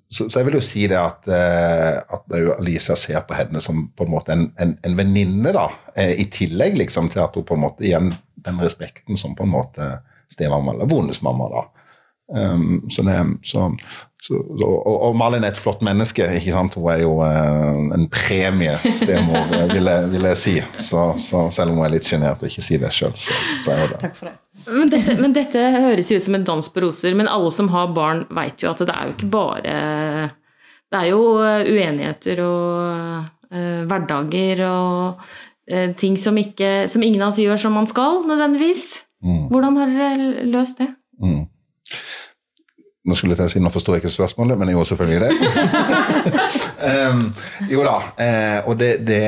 så, 0.08 0.28
så 0.30 0.38
jeg 0.38 0.46
vil 0.46 0.58
jo 0.58 0.64
si 0.64 0.84
det 0.90 0.98
at, 1.00 1.26
eh, 1.28 1.96
at 2.16 2.36
Alicia 2.58 2.94
ser 2.96 3.24
på 3.26 3.34
henne 3.34 3.60
som 3.60 3.88
på 3.96 4.06
en 4.06 4.12
måte 4.12 4.32
en, 4.36 4.44
en, 4.62 4.76
en 4.86 4.96
venninne, 4.98 5.52
da. 5.56 5.68
Eh, 5.96 6.12
I 6.22 6.28
tillegg 6.30 6.76
liksom 6.78 7.08
til 7.10 7.24
at 7.24 7.34
hun 7.34 7.44
på 7.48 7.56
en 7.58 7.64
måte 7.66 7.84
igjen 7.88 8.12
den 8.46 8.60
respekten 8.62 9.18
som 9.18 9.34
på 9.34 9.42
en 9.46 9.50
måte 9.56 9.88
stemamma 10.30 10.72
eller 10.76 10.86
bonusmamma, 10.90 11.48
da. 11.56 11.64
Um, 12.26 12.80
så 12.90 13.02
det, 13.06 13.16
så, 13.46 13.68
så, 14.22 14.34
og, 14.66 14.86
og 15.10 15.12
Malin 15.18 15.44
er 15.46 15.52
et 15.54 15.60
flott 15.62 15.82
menneske. 15.86 16.24
ikke 16.40 16.54
sant? 16.54 16.74
Hun 16.74 16.88
er 16.90 17.02
jo 17.04 17.12
uh, 17.22 17.84
en 17.94 18.08
premiestemor, 18.10 19.46
vil, 19.74 19.86
jeg- 19.90 20.08
vil 20.10 20.26
jeg 20.32 20.36
si. 20.40 20.54
Så 20.82 21.04
selv 21.54 21.70
om 21.70 21.76
hun 21.78 21.86
er 21.86 21.94
litt 21.94 22.08
sjenert 22.08 22.42
og 22.42 22.50
ikke 22.50 22.64
sier 22.66 22.82
det 22.82 22.90
sjøl, 22.96 23.14
så, 23.14 23.36
så 23.62 23.74
er 23.76 23.84
hun 23.84 23.92
det. 23.94 24.00
Takk 24.08 24.18
for 24.18 24.30
det. 24.30 24.34
Men 24.66 24.90
dette, 24.90 25.14
men 25.20 25.34
dette 25.36 25.62
høres 25.76 26.10
jo 26.10 26.18
ut 26.18 26.26
som 26.26 26.36
en 26.38 26.46
dans 26.46 26.68
på 26.72 26.82
roser, 26.82 27.14
men 27.18 27.30
alle 27.30 27.52
som 27.54 27.70
har 27.72 27.92
barn, 27.96 28.24
veit 28.34 28.62
jo 28.62 28.72
at 28.72 28.82
det 28.82 28.92
er 28.92 29.08
jo 29.08 29.16
ikke 29.16 29.30
bare 29.32 29.74
Det 30.86 31.00
er 31.00 31.08
jo 31.10 31.22
eh, 31.42 31.66
uenigheter 31.66 32.40
og 32.44 33.26
uh, 33.50 33.80
hverdager 33.90 34.62
og 34.68 35.24
uh, 35.72 35.88
ting 35.98 36.14
som, 36.20 36.38
ikke, 36.38 36.86
som 36.90 37.02
ingen 37.02 37.22
av 37.22 37.32
oss 37.32 37.42
gjør 37.42 37.58
som 37.58 37.74
man 37.74 37.88
skal, 37.90 38.22
nødvendigvis. 38.28 38.86
Mm. 39.26 39.48
Hvordan 39.50 39.80
har 39.80 39.92
dere 39.96 40.46
løst 40.46 40.82
det? 40.82 40.92
Mm. 41.22 41.42
Nå 43.06 43.14
skulle 43.14 43.36
jeg 43.36 43.38
til 43.38 43.46
å 43.46 43.52
si, 43.52 43.60
nå 43.62 43.70
forstår 43.70 43.96
jeg 43.96 44.02
ikke 44.02 44.14
spørsmålet, 44.16 44.58
men 44.58 44.72
jo, 44.72 44.82
selvfølgelig 44.86 45.20
det. 45.22 45.34
um, 47.06 47.20
jo 47.72 47.84
da, 47.86 47.98
uh, 48.18 48.70
og 48.70 48.80
det, 48.80 48.90
det, 49.06 49.20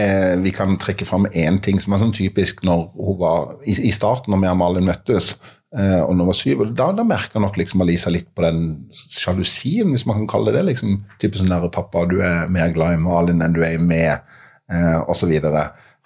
vi 0.42 0.52
kan 0.54 0.74
trekke 0.82 1.06
fram 1.06 1.28
én 1.30 1.60
ting 1.62 1.78
som 1.82 1.94
er 1.94 2.02
sånn 2.02 2.16
typisk 2.16 2.64
når 2.66 2.88
hun 2.96 3.20
var 3.20 3.54
i, 3.62 3.76
i 3.86 3.92
starten, 3.94 4.34
når 4.34 4.42
vi 4.42 4.50
og 4.50 4.58
Malin 4.58 4.88
møttes, 4.90 5.30
uh, 5.78 6.02
og 6.02 6.10
når 6.10 6.24
hun 6.24 6.30
var 6.32 6.38
syv, 6.40 6.64
og 6.64 6.72
da, 6.80 6.90
da 6.98 7.06
merka 7.06 7.42
nok 7.44 7.60
liksom 7.60 7.86
Alisa 7.86 8.10
litt 8.10 8.32
på 8.34 8.42
den 8.48 8.64
sjalusien, 8.98 9.94
hvis 9.94 10.08
man 10.10 10.24
kan 10.24 10.32
kalle 10.34 10.50
det 10.50 10.64
det. 10.64 10.72
liksom, 10.72 10.98
typisk 11.22 11.44
sånn 11.44 11.54
der, 11.54 11.70
'Pappa, 11.70 12.02
du 12.10 12.18
er 12.18 12.50
mer 12.50 12.74
glad 12.74 12.98
i 12.98 13.04
Malin 13.04 13.46
enn 13.46 13.54
du 13.54 13.62
er 13.62 13.78
i 13.78 13.84
meg', 13.92 14.26
eh, 14.74 14.98
og 15.06 15.14
så. 15.16 15.30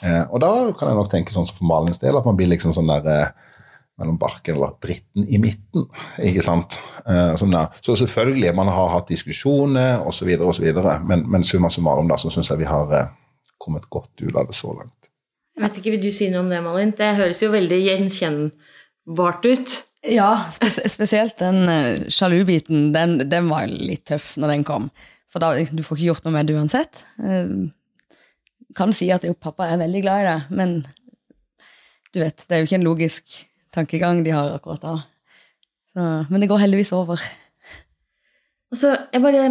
Eh, 0.02 0.24
og 0.28 0.40
da 0.42 0.50
kan 0.74 0.90
jeg 0.90 0.98
nok 0.98 1.10
tenke 1.12 1.34
sånn 1.34 1.46
som 1.46 1.56
for 1.56 1.68
Malins 1.70 2.02
del, 2.02 2.16
at 2.18 2.26
man 2.26 2.38
blir 2.38 2.50
liksom 2.50 2.74
sånn 2.74 2.90
der 2.90 3.08
eh, 3.10 3.50
mellom 4.00 4.18
barken 4.18 4.56
eller 4.56 4.74
dritten 4.82 5.26
i 5.28 5.38
midten. 5.40 5.86
ikke 6.22 6.42
sant? 6.44 6.78
Eh, 7.06 7.34
der. 7.36 7.78
Så 7.80 7.96
selvfølgelig, 7.96 8.54
man 8.54 8.70
har 8.72 8.90
hatt 8.96 9.12
diskusjoner 9.12 10.02
osv., 10.06 10.30
men, 11.06 11.24
men 11.30 11.44
summa 11.44 11.70
summarum 11.70 12.08
da, 12.08 12.16
så 12.16 12.32
syns 12.32 12.50
jeg 12.50 12.62
vi 12.62 12.70
har 12.70 12.92
eh, 12.96 13.14
kommet 13.60 13.88
godt 13.90 14.24
ut 14.24 14.34
av 14.36 14.48
det 14.48 14.56
så 14.56 14.72
langt. 14.74 15.10
Jeg 15.52 15.66
vet 15.66 15.78
ikke, 15.78 15.90
Vil 15.96 16.04
du 16.06 16.12
si 16.14 16.30
noe 16.32 16.42
om 16.42 16.50
det, 16.50 16.62
Malin? 16.64 16.94
Det 16.96 17.14
høres 17.18 17.42
jo 17.42 17.52
veldig 17.52 17.78
gjenkjennbart 17.84 19.48
ut. 19.52 19.74
Ja, 20.08 20.30
spes 20.50 20.80
spesielt 20.90 21.36
den 21.38 21.60
uh, 21.68 22.08
sjalu-biten, 22.10 22.88
den, 22.94 23.20
den 23.30 23.50
var 23.52 23.68
litt 23.70 24.06
tøff 24.08 24.32
når 24.40 24.56
den 24.56 24.64
kom. 24.66 24.88
For 25.30 25.44
da, 25.44 25.52
liksom, 25.54 25.78
du 25.78 25.84
får 25.86 26.00
ikke 26.00 26.08
gjort 26.08 26.26
noe 26.26 26.34
med 26.34 26.48
det 26.48 26.56
uansett. 26.58 27.04
Uh, 27.20 27.68
kan 28.74 28.96
si 28.96 29.12
at 29.14 29.28
jo, 29.28 29.36
pappa 29.36 29.68
er 29.68 29.78
veldig 29.84 30.02
glad 30.02 30.24
i 30.24 30.28
deg, 30.30 30.50
men 30.58 30.74
du 32.12 32.20
vet, 32.20 32.42
det 32.48 32.56
er 32.56 32.62
jo 32.62 32.68
ikke 32.70 32.80
en 32.80 32.88
logisk 32.88 33.36
tankegang 33.74 34.22
de 34.24 34.34
har 34.34 34.54
akkurat 34.56 34.82
da. 34.82 34.94
Så, 35.92 36.06
men 36.30 36.40
det 36.40 36.48
går 36.50 36.62
heldigvis 36.62 36.94
over. 36.96 37.20
Altså, 38.72 38.94
jeg 39.12 39.20
bare 39.20 39.42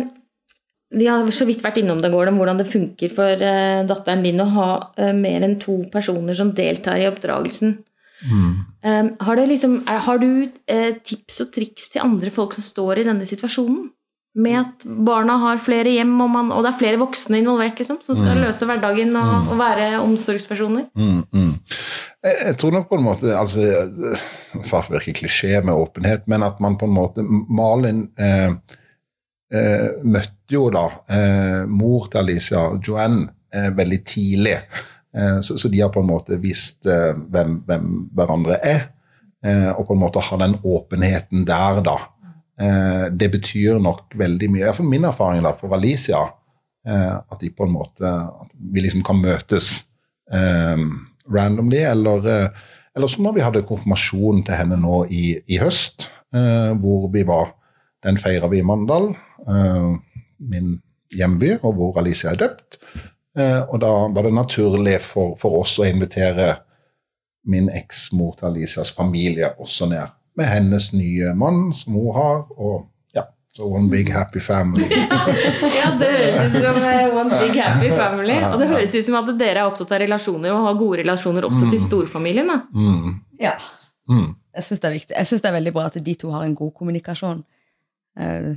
Vi 0.91 1.05
har 1.07 1.29
så 1.31 1.45
vidt 1.47 1.61
vært 1.63 1.77
innom 1.79 2.01
det, 2.03 2.09
Gordon, 2.11 2.35
hvordan 2.35 2.57
det 2.59 2.67
funker 2.67 3.13
for 3.15 3.39
uh, 3.39 3.85
datteren 3.87 4.25
din 4.25 4.41
å 4.43 4.49
ha 4.57 4.67
uh, 4.99 5.13
mer 5.15 5.45
enn 5.45 5.55
to 5.61 5.77
personer 5.93 6.35
som 6.35 6.51
deltar 6.57 6.99
i 6.99 7.07
oppdragelsen. 7.07 7.77
Eh, 8.83 9.07
har, 9.25 9.35
det 9.39 9.47
liksom, 9.49 9.79
er, 9.89 10.01
har 10.05 10.19
du 10.21 10.29
uh, 10.45 10.91
tips 11.05 11.41
og 11.45 11.49
triks 11.55 11.89
til 11.93 12.03
andre 12.03 12.31
folk 12.33 12.53
som 12.57 12.65
står 12.65 13.01
i 13.01 13.07
denne 13.07 13.27
situasjonen? 13.29 13.89
Med 14.41 14.57
at 14.61 14.85
barna 15.07 15.35
har 15.41 15.59
flere 15.59 15.91
hjem, 15.91 16.13
og, 16.23 16.29
man, 16.31 16.51
og 16.55 16.63
det 16.63 16.69
er 16.71 16.79
flere 16.79 16.99
voksne 17.01 17.41
involvert 17.41 17.81
liksom, 17.81 17.97
som 18.05 18.15
skal 18.15 18.39
løse 18.39 18.67
hverdagen 18.67 19.11
og, 19.19 19.49
og 19.51 19.59
være 19.59 19.89
omsorgspersoner. 19.99 20.85
Mm, 20.95 21.25
mm. 21.35 21.49
Jeg, 22.21 22.53
tror 22.61 22.75
nok 22.75 22.89
på 22.89 22.99
en 22.99 23.05
måte 23.05 23.33
altså, 23.33 23.63
For 24.69 24.91
virker 24.93 25.15
klisjé 25.17 25.55
med 25.65 25.73
åpenhet, 25.73 26.27
men 26.29 26.45
at 26.45 26.59
man 26.61 26.77
på 26.77 26.85
en 26.85 26.93
måte 26.93 27.25
Malin 27.25 28.03
eh, 28.21 28.53
eh, 29.53 29.87
møtte 30.05 30.53
jo 30.53 30.67
da 30.73 30.85
eh, 31.09 31.63
mor 31.65 32.11
til 32.11 32.21
Alicia, 32.21 32.67
Joanne, 32.77 33.31
eh, 33.53 33.71
veldig 33.73 34.01
tidlig. 34.05 34.57
Eh, 35.17 35.39
så, 35.41 35.57
så 35.57 35.71
de 35.71 35.81
har 35.81 35.89
på 35.93 36.03
en 36.03 36.11
måte 36.11 36.37
visst 36.43 36.85
eh, 36.85 37.17
hvem, 37.33 37.61
hvem 37.65 37.91
hverandre 38.13 38.61
er, 38.69 38.83
eh, 39.41 39.71
og 39.73 39.87
på 39.89 39.97
en 39.97 40.03
måte 40.05 40.23
har 40.29 40.43
den 40.43 40.59
åpenheten 40.61 41.47
der, 41.49 41.81
da. 41.87 41.97
Eh, 42.61 43.05
det 43.17 43.31
betyr 43.33 43.81
nok 43.81 44.13
veldig 44.19 44.51
mye. 44.53 44.67
Iallfall 44.67 44.93
min 44.93 45.09
erfaring 45.09 45.41
da, 45.47 45.55
for 45.57 45.73
Alicia, 45.73 46.21
eh, 46.85 47.13
at 47.17 47.39
de 47.41 47.49
på 47.49 47.65
en 47.65 47.79
måte 47.79 48.05
at 48.05 48.51
vi 48.53 48.85
liksom 48.85 49.01
kan 49.07 49.23
møtes 49.23 49.73
eh, 50.29 50.77
randomly, 51.29 51.83
eller, 51.85 52.27
eh, 52.29 52.49
eller 52.95 53.07
som 53.07 53.23
når 53.23 53.37
vi 53.37 53.45
hadde 53.45 53.65
konfirmasjon 53.67 54.43
til 54.47 54.57
henne 54.57 54.79
nå 54.81 55.03
i, 55.09 55.25
i 55.47 55.59
høst, 55.61 56.09
eh, 56.35 56.71
hvor 56.77 57.09
vi 57.13 57.25
var 57.27 57.57
Den 58.01 58.17
feira 58.17 58.47
vi 58.49 58.57
i 58.57 58.65
Mandal, 58.65 59.11
eh, 59.45 59.91
min 60.49 60.71
hjemby, 61.13 61.51
og 61.61 61.75
hvor 61.77 61.99
Alicia 62.01 62.31
er 62.31 62.39
døpt. 62.41 62.79
Eh, 63.37 63.61
og 63.61 63.77
da 63.83 63.91
var 64.09 64.25
det 64.25 64.33
naturlig 64.33 64.95
for, 65.05 65.35
for 65.37 65.59
oss 65.61 65.75
å 65.77 65.85
invitere 65.85 66.55
min 67.45 67.69
eksmor 67.69 68.39
til 68.39 68.49
Alicias 68.49 68.89
familie 68.95 69.51
også 69.59 69.87
ned. 69.91 70.17
Med 70.37 70.49
hennes 70.49 70.89
nye 70.95 71.35
mann, 71.37 71.69
som 71.77 71.93
hun 71.99 72.15
har. 72.15 72.41
og 72.57 72.87
One 73.60 73.89
big 73.91 74.08
happy 74.10 74.39
family. 74.39 74.88
Ja, 74.91 75.89
det 76.00 76.08
høres 76.08 76.53
ut 76.55 76.63
som 76.63 76.77
eh, 76.88 77.15
One 77.20 77.39
Big 77.41 77.58
Happy 77.60 77.89
Family. 77.91 78.38
Og 78.48 78.60
det 78.62 78.67
høres 78.72 78.93
ut 78.96 79.05
som 79.05 79.17
at 79.20 79.31
dere 79.39 79.60
er 79.63 79.67
opptatt 79.67 79.91
av 79.91 80.00
relasjoner 80.05 80.53
og 80.55 80.63
har 80.70 80.77
gode 80.79 81.01
relasjoner 81.01 81.43
også 81.50 81.67
til 81.74 81.81
storfamilien. 81.84 82.48
da. 82.48 82.62
Mm, 82.72 83.17
Ja. 83.41 83.58
mm. 84.10 84.29
Jeg 84.55 84.63
syns 84.67 84.81
det 84.84 84.88
er 84.89 84.96
viktig. 84.96 85.15
Jeg 85.17 85.27
synes 85.29 85.41
det 85.43 85.50
er 85.51 85.58
veldig 85.60 85.74
bra 85.75 85.86
at 85.91 85.98
de 86.03 86.15
to 86.15 86.31
har 86.31 86.43
en 86.48 86.55
god 86.55 86.72
kommunikasjon. 86.79 87.43
Eh, 88.20 88.51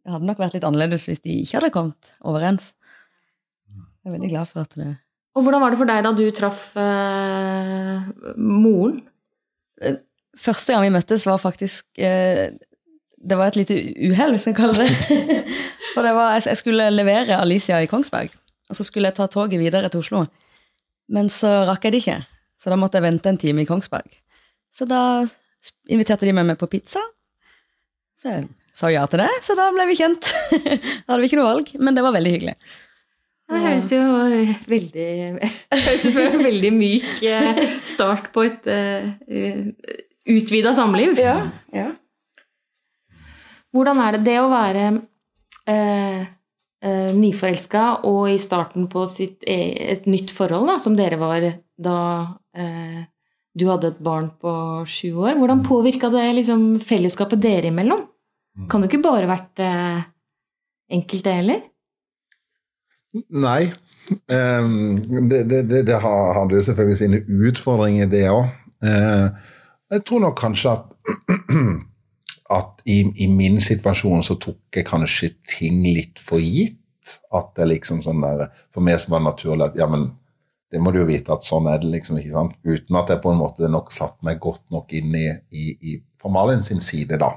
Det 0.00 0.12
hadde 0.14 0.24
nok 0.30 0.38
vært 0.40 0.54
litt 0.56 0.64
annerledes 0.64 1.04
hvis 1.10 1.20
de 1.26 1.34
ikke 1.42 1.58
hadde 1.58 1.70
kommet 1.74 2.14
overens. 2.24 2.70
Jeg 3.70 4.08
er 4.08 4.14
veldig 4.16 4.30
glad 4.32 4.48
for 4.48 4.60
at 4.64 4.72
det 4.78 4.94
Og 5.36 5.42
hvordan 5.44 5.60
var 5.60 5.70
det 5.70 5.78
for 5.78 5.86
deg 5.90 6.02
da 6.06 6.12
du 6.16 6.24
traff 6.34 6.62
eh, 6.80 8.00
moren? 8.38 9.02
Første 10.40 10.72
gang 10.72 10.82
vi 10.86 10.94
møttes, 10.94 11.26
var 11.28 11.38
faktisk 11.42 11.84
eh, 12.00 12.48
Det 13.20 13.36
var 13.36 13.50
et 13.50 13.58
lite 13.60 13.76
uhell, 14.08 14.32
hvis 14.32 14.46
jeg 14.48 14.56
kaller 14.56 14.80
det. 14.80 15.40
For 15.94 16.06
det 16.06 16.14
var, 16.16 16.38
jeg, 16.38 16.56
skulle 16.56 16.88
levere 16.94 17.36
Alicia 17.40 17.80
i 17.82 17.88
Kongsberg, 17.90 18.32
og 18.70 18.78
så 18.78 18.86
skulle 18.86 19.10
jeg 19.10 19.18
ta 19.18 19.26
toget 19.28 19.60
videre 19.60 19.90
til 19.92 20.00
Oslo. 20.00 20.24
Men 21.10 21.28
så 21.32 21.66
rakk 21.68 21.84
jeg 21.84 21.94
det 21.94 22.02
ikke, 22.04 22.18
så 22.60 22.72
da 22.72 22.78
måtte 22.80 23.00
jeg 23.00 23.08
vente 23.08 23.28
en 23.28 23.40
time 23.40 23.64
i 23.64 23.68
Kongsberg. 23.68 24.08
Så 24.72 24.86
da 24.88 25.02
inviterte 25.90 26.28
de 26.28 26.34
meg 26.36 26.46
med 26.48 26.60
på 26.60 26.70
pizza. 26.70 27.02
Så 28.16 28.32
jeg 28.32 28.46
sa 28.76 28.90
ja 28.92 29.06
til 29.10 29.22
det, 29.24 29.30
så 29.44 29.56
da 29.58 29.70
ble 29.74 29.88
vi 29.90 29.98
kjent. 29.98 30.30
Da 31.04 31.14
hadde 31.14 31.22
vi 31.24 31.30
ikke 31.30 31.40
noe 31.40 31.50
valg, 31.50 31.74
men 31.80 31.96
det 31.96 32.04
var 32.06 32.14
veldig 32.16 32.32
hyggelig. 32.36 32.54
Det 33.50 33.60
høres 33.64 33.88
jo 33.90 34.02
veldig 34.70 35.06
høres 35.86 36.04
ut 36.04 36.12
som 36.14 36.20
en 36.22 36.44
veldig 36.44 36.70
myk 36.76 37.24
eh, 37.26 37.64
start 37.88 38.28
på 38.34 38.44
et 38.46 38.68
uh, 38.70 39.08
utvida 40.30 40.74
samliv. 40.76 41.18
Ja, 41.18 41.34
ja. 41.74 41.88
Hvordan 43.74 44.02
er 44.02 44.16
det 44.16 44.26
det 44.26 44.36
å 44.42 44.50
være 44.50 44.84
eh, 45.70 46.20
eh, 46.82 47.10
nyforelska 47.16 47.84
og 48.08 48.24
i 48.32 48.38
starten 48.42 48.88
på 48.90 49.04
sitt, 49.10 49.38
e- 49.46 49.92
et 49.94 50.08
nytt 50.10 50.32
forhold, 50.34 50.66
da, 50.72 50.78
som 50.82 50.96
dere 50.98 51.20
var 51.20 51.46
da 51.80 51.98
eh, 52.56 53.02
du 53.54 53.66
hadde 53.68 53.92
et 53.92 54.00
barn 54.02 54.30
på 54.42 54.52
sju 54.90 55.12
år? 55.22 55.36
Hvordan 55.38 55.62
påvirka 55.66 56.10
det 56.10 56.26
liksom, 56.40 56.72
fellesskapet 56.82 57.42
dere 57.42 57.70
imellom? 57.70 58.02
Kan 58.70 58.82
jo 58.82 58.90
ikke 58.90 59.04
bare 59.04 59.28
vært 59.30 59.62
eh, 59.62 60.00
enkelt, 60.90 61.24
det 61.24 61.36
heller? 61.38 61.62
Nei. 63.30 63.70
Um, 64.30 64.98
det 65.30 65.44
det, 65.50 65.60
det, 65.70 65.84
det 65.86 65.98
har, 66.02 66.32
hadde 66.34 66.58
jo 66.58 66.64
selvfølgelig 66.66 66.98
sine 66.98 67.20
utfordringer, 67.46 68.10
det 68.10 68.24
òg. 68.30 68.48
jeg 69.90 70.02
tror 70.06 70.22
nok 70.24 70.38
kanskje 70.38 70.72
at, 70.72 70.94
at 72.50 72.82
i, 72.84 73.02
i 73.24 73.26
min 73.30 73.60
situasjon 73.62 74.24
så 74.26 74.36
tok 74.42 74.80
jeg 74.80 74.88
kanskje 74.88 75.34
ting 75.48 75.82
litt 75.86 76.22
for 76.22 76.42
gitt. 76.42 76.76
At 77.34 77.54
det 77.56 77.64
liksom 77.70 78.02
sånn 78.04 78.20
der 78.22 78.50
For 78.70 78.84
meg 78.84 78.98
som 79.00 79.14
var 79.14 79.22
naturlig 79.24 79.70
at 79.70 79.78
ja, 79.78 79.86
men 79.90 80.10
det 80.70 80.78
må 80.78 80.92
du 80.92 81.00
jo 81.00 81.08
vite 81.08 81.32
at 81.34 81.46
sånn 81.46 81.66
er 81.70 81.80
det 81.82 81.88
liksom, 81.90 82.18
ikke 82.20 82.34
sant? 82.34 82.58
Uten 82.62 82.98
at 83.00 83.10
jeg 83.10 83.22
på 83.24 83.32
en 83.32 83.40
måte 83.40 83.70
nok 83.72 83.90
satt 83.94 84.18
meg 84.26 84.38
godt 84.42 84.62
nok 84.70 84.92
inn 84.94 85.14
i, 85.18 85.26
i, 85.50 85.64
i 85.80 85.94
fra 86.20 86.44
sin 86.62 86.82
side, 86.84 87.18
da. 87.18 87.32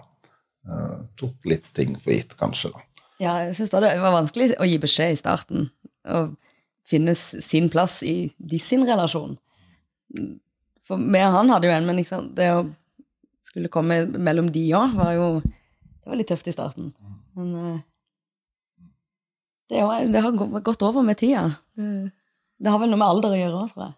Uh, 0.70 1.08
tok 1.20 1.50
litt 1.50 1.66
ting 1.74 1.96
for 1.98 2.14
gitt, 2.14 2.36
kanskje, 2.40 2.70
da. 2.76 2.84
Ja, 3.24 3.34
jeg 3.48 3.56
synes 3.58 3.72
da 3.72 3.82
det 3.84 3.96
var 4.04 4.14
vanskelig 4.16 4.54
å 4.60 4.68
gi 4.68 4.78
beskjed 4.82 5.16
i 5.16 5.20
starten, 5.20 5.72
Å 6.04 6.34
finne 6.84 7.16
sin 7.16 7.70
plass 7.72 8.02
i 8.04 8.34
de 8.38 8.60
sin 8.60 8.84
relasjon. 8.84 9.38
For 10.84 11.00
meg 11.00 11.30
og 11.30 11.38
han 11.38 11.52
hadde 11.54 11.70
jo 11.70 11.76
en, 11.78 11.86
men 11.88 12.02
liksom, 12.02 12.34
det 12.36 12.50
å 12.52 12.66
skulle 13.54 13.72
komme 13.74 14.04
mellom 14.18 14.50
de 14.52 14.66
òg, 14.74 14.98
var 14.98 15.16
jo 15.18 15.28
Det 16.04 16.12
var 16.12 16.20
litt 16.20 16.28
tøft 16.28 16.50
i 16.52 16.52
starten. 16.52 16.90
Men 17.38 17.52
eh, 17.56 17.82
det, 19.72 19.84
det 20.12 20.22
har 20.26 20.34
gått 20.36 20.84
over 20.84 21.06
med 21.06 21.18
tida. 21.22 21.46
Det, 21.78 22.70
har 22.70 22.82
vel 22.82 22.92
noe 22.92 23.00
med 23.00 23.08
alder 23.08 23.32
å 23.32 23.40
gjøre 23.40 23.62
òg, 23.62 23.70
tror 23.72 23.86
jeg. 23.86 23.94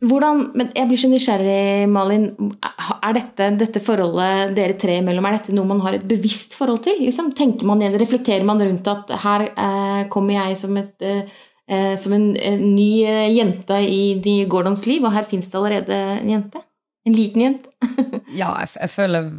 Hvordan, 0.00 0.38
men 0.56 0.70
jeg 0.72 0.88
blir 0.88 1.00
så 1.02 1.10
nysgjerrig, 1.12 1.88
Malin. 1.92 2.30
Er 2.62 3.16
dette, 3.18 3.50
dette 3.60 3.82
forholdet 3.84 4.54
dere 4.56 4.78
tre 4.80 4.96
imellom, 5.02 5.26
er 5.28 5.36
dette 5.36 5.56
noe 5.56 5.68
man 5.68 5.82
har 5.84 5.98
et 5.98 6.06
bevisst 6.08 6.56
forhold 6.56 6.80
til? 6.86 7.02
Liksom, 7.04 7.34
tenker 7.36 7.68
man 7.68 7.82
igjen, 7.82 7.98
Reflekterer 8.00 8.46
man 8.48 8.62
rundt 8.64 8.88
at 8.88 9.12
her 9.26 9.44
eh, 9.50 10.00
kommer 10.12 10.38
jeg 10.38 10.56
som, 10.62 10.78
et, 10.80 10.94
eh, 11.04 11.42
eh, 11.68 11.92
som 12.00 12.16
en, 12.16 12.30
en 12.32 12.64
ny 12.72 12.88
eh, 13.04 13.28
jente 13.34 13.82
i 13.84 14.02
de 14.24 14.38
Gordons 14.48 14.86
liv, 14.88 15.04
og 15.04 15.12
her 15.12 15.28
fins 15.28 15.52
det 15.52 15.60
allerede 15.60 16.00
en 16.16 16.32
jente? 16.32 16.64
En 17.08 17.16
liten 17.16 17.44
jente? 17.46 17.70
Ja, 18.40 18.52
jeg, 18.60 18.70
jeg, 18.76 18.90
føler, 18.92 19.30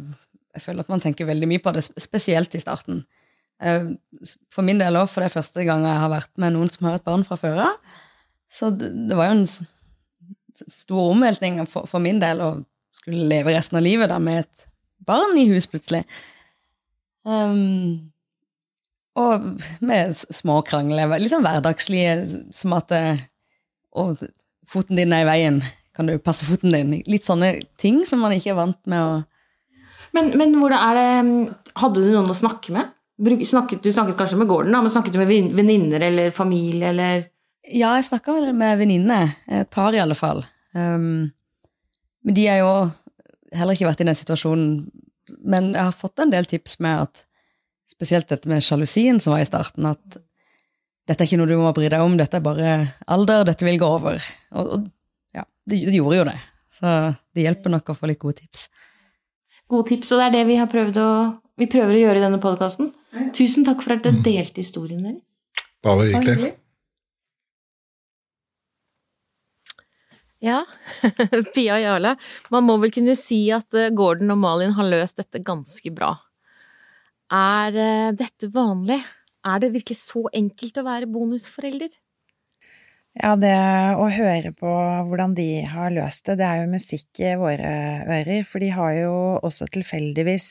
jeg 0.56 0.64
føler 0.64 0.84
at 0.84 0.92
man 0.92 1.02
tenker 1.02 1.28
veldig 1.28 1.48
mye 1.48 1.62
på 1.62 1.72
det, 1.76 1.84
spesielt 2.02 2.54
i 2.58 2.60
starten. 2.62 3.04
Eh, 3.62 3.92
For 4.52 4.66
min 4.66 4.80
del 4.82 4.98
òg, 5.00 5.08
for 5.10 5.22
det 5.22 5.30
er 5.30 5.36
første 5.38 5.64
gang 5.68 5.86
jeg 5.86 6.00
har 6.02 6.12
vært 6.12 6.32
med 6.42 6.56
noen 6.56 6.72
som 6.72 6.88
har 6.88 6.98
et 6.98 7.06
barn 7.06 7.24
fra 7.28 7.38
før 7.40 7.62
av. 7.68 7.96
Så 8.52 8.68
det, 8.76 8.90
det 9.08 9.16
var 9.16 9.30
jo 9.30 9.38
en 9.38 9.48
stor 10.68 11.10
omveltning 11.14 11.62
for, 11.70 11.88
for 11.88 12.02
min 12.04 12.20
del 12.22 12.42
å 12.44 12.50
skulle 12.92 13.24
leve 13.30 13.54
resten 13.54 13.78
av 13.80 13.86
livet 13.86 14.10
da 14.12 14.18
med 14.22 14.42
et 14.42 14.66
barn 15.08 15.38
i 15.40 15.48
hus 15.48 15.66
plutselig. 15.70 16.02
Um, 17.24 18.12
og 19.18 19.62
med 19.84 20.12
små 20.16 20.58
krangler, 20.66 21.10
litt 21.20 21.32
sånn 21.32 21.44
hverdagslige, 21.44 22.42
som 22.56 22.74
at 22.76 22.92
Og 23.92 24.22
foten 24.64 24.96
din 24.96 25.12
er 25.12 25.26
i 25.26 25.28
veien, 25.28 25.58
kan 25.96 26.08
du 26.08 26.16
passe 26.22 26.46
foten 26.48 26.72
din? 26.74 26.94
Litt 27.06 27.26
sånne 27.26 27.54
ting 27.80 28.02
som 28.08 28.22
man 28.24 28.34
ikke 28.36 28.52
er 28.54 28.58
vant 28.58 28.80
med 28.88 29.00
å 29.00 29.12
Men, 30.16 30.32
men 30.36 30.56
hvordan 30.60 30.80
er 30.80 30.98
det 30.98 31.74
Hadde 31.80 32.02
du 32.02 32.10
noen 32.12 32.32
å 32.32 32.36
snakke 32.36 32.74
med? 32.74 32.90
Snakket, 33.22 33.84
du 33.84 33.92
snakket 33.92 34.18
kanskje 34.18 34.38
med 34.40 34.48
Gordon, 34.50 34.72
da, 34.74 34.80
men 34.82 34.90
snakket 34.90 35.14
du 35.14 35.20
med 35.20 35.30
venninner 35.54 36.02
eller 36.02 36.32
familie, 36.34 36.88
eller 36.90 37.28
Ja, 37.68 37.92
jeg 37.94 38.08
snakka 38.08 38.34
med, 38.50 38.78
venninner, 38.80 39.30
et 39.46 39.70
par 39.70 39.94
i 39.94 40.00
alle 40.02 40.16
fall. 40.18 40.42
Um, 40.74 41.30
men 42.26 42.34
de 42.34 42.48
har 42.48 42.58
jo 42.58 42.72
heller 43.54 43.76
ikke 43.76 43.86
vært 43.86 44.02
i 44.02 44.08
den 44.08 44.18
situasjonen. 44.18 44.72
Men 45.38 45.70
jeg 45.76 45.84
har 45.84 45.94
fått 45.94 46.18
en 46.24 46.32
del 46.32 46.48
tips 46.50 46.80
med 46.82 47.04
at 47.04 47.22
spesielt 47.92 48.26
dette 48.32 48.50
med 48.50 48.64
sjalusien 48.64 49.20
som 49.22 49.36
var 49.36 49.44
i 49.44 49.46
starten, 49.46 49.86
at 49.86 50.18
dette 51.06 51.22
er 51.22 51.28
ikke 51.28 51.38
noe 51.40 51.50
du 51.50 51.56
må 51.60 51.70
bry 51.76 51.88
deg 51.92 52.02
om, 52.02 52.16
dette 52.18 52.40
er 52.40 52.44
bare 52.44 52.74
alder, 53.10 53.46
dette 53.46 53.66
vil 53.66 53.78
gå 53.78 53.86
over. 54.00 54.18
Og, 54.56 54.74
og 54.76 54.90
det, 55.68 55.78
det 55.88 55.98
gjorde 55.98 56.22
jo 56.22 56.24
det. 56.28 56.38
Så 56.72 56.88
det 57.36 57.46
hjelper 57.46 57.72
nok 57.74 57.92
å 57.92 57.96
få 57.96 58.08
litt 58.10 58.22
gode 58.22 58.40
tips. 58.40 58.68
gode 59.70 59.88
tips, 59.92 60.12
og 60.12 60.20
det 60.20 60.26
er 60.28 60.36
det 60.38 60.46
vi 60.50 60.58
har 60.60 60.70
prøvd 60.72 60.98
å 61.00 61.12
vi 61.60 61.68
prøver 61.70 61.96
å 61.96 62.00
gjøre 62.06 62.20
i 62.20 62.24
denne 62.24 62.40
podkasten. 62.42 62.90
Tusen 63.36 63.66
takk 63.66 63.84
for 63.84 63.94
at 63.94 64.04
dere 64.06 64.22
delte 64.24 64.62
historien 64.62 65.04
deres. 65.04 65.22
Bare 65.84 66.08
hyggelig. 66.08 66.54
Ja, 70.42 70.64
Pia 71.54 71.76
og 71.76 71.84
Jarle, 71.84 72.16
man 72.50 72.64
må 72.66 72.74
vel 72.82 72.90
kunne 72.94 73.14
si 73.18 73.44
at 73.54 73.76
eh, 73.78 73.92
Gordon 73.94 74.34
og 74.34 74.40
Malin 74.42 74.72
har 74.74 74.88
løst 74.90 75.20
dette 75.20 75.38
ganske 75.46 75.92
bra. 75.94 76.16
Er 77.30 77.78
eh, 77.78 78.08
dette 78.18 78.50
vanlig? 78.50 78.98
Er 79.46 79.62
det 79.62 79.70
virkelig 79.76 80.00
så 80.00 80.24
enkelt 80.34 80.80
å 80.82 80.86
være 80.86 81.10
bonusforelder? 81.14 81.94
Ja, 83.12 83.34
det 83.36 83.52
å 84.00 84.06
høre 84.08 84.54
på 84.56 84.70
hvordan 85.08 85.34
de 85.36 85.66
har 85.68 85.92
løst 85.92 86.30
det, 86.30 86.38
det 86.40 86.46
er 86.48 86.62
jo 86.62 86.72
musikk 86.72 87.20
i 87.20 87.34
våre 87.36 87.72
ører, 88.08 88.46
for 88.48 88.64
de 88.64 88.70
har 88.72 88.94
jo 88.96 89.16
også 89.44 89.68
tilfeldigvis 89.74 90.46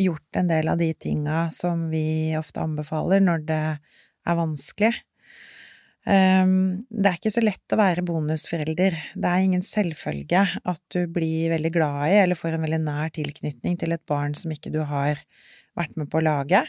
gjort 0.00 0.40
en 0.40 0.48
del 0.48 0.70
av 0.72 0.80
de 0.80 0.88
tinga 0.96 1.50
som 1.52 1.90
vi 1.92 2.32
ofte 2.38 2.62
anbefaler 2.64 3.20
når 3.20 3.44
det 3.50 3.64
er 3.76 4.38
vanskelig. 4.38 4.94
Um, 6.02 6.80
det 6.90 7.10
er 7.10 7.18
ikke 7.20 7.30
så 7.30 7.44
lett 7.44 7.74
å 7.76 7.78
være 7.78 8.02
bonusforelder. 8.08 8.96
Det 9.12 9.28
er 9.28 9.44
ingen 9.44 9.62
selvfølge 9.62 10.46
at 10.64 10.82
du 10.96 11.04
blir 11.12 11.52
veldig 11.52 11.76
glad 11.76 12.06
i 12.08 12.20
eller 12.24 12.40
får 12.40 12.56
en 12.56 12.64
veldig 12.64 12.80
nær 12.88 13.12
tilknytning 13.14 13.76
til 13.78 13.92
et 13.94 14.06
barn 14.08 14.32
som 14.38 14.50
ikke 14.54 14.72
du 14.72 14.80
har 14.88 15.20
vært 15.78 16.00
med 16.00 16.08
på 16.08 16.22
å 16.22 16.24
lage. 16.24 16.64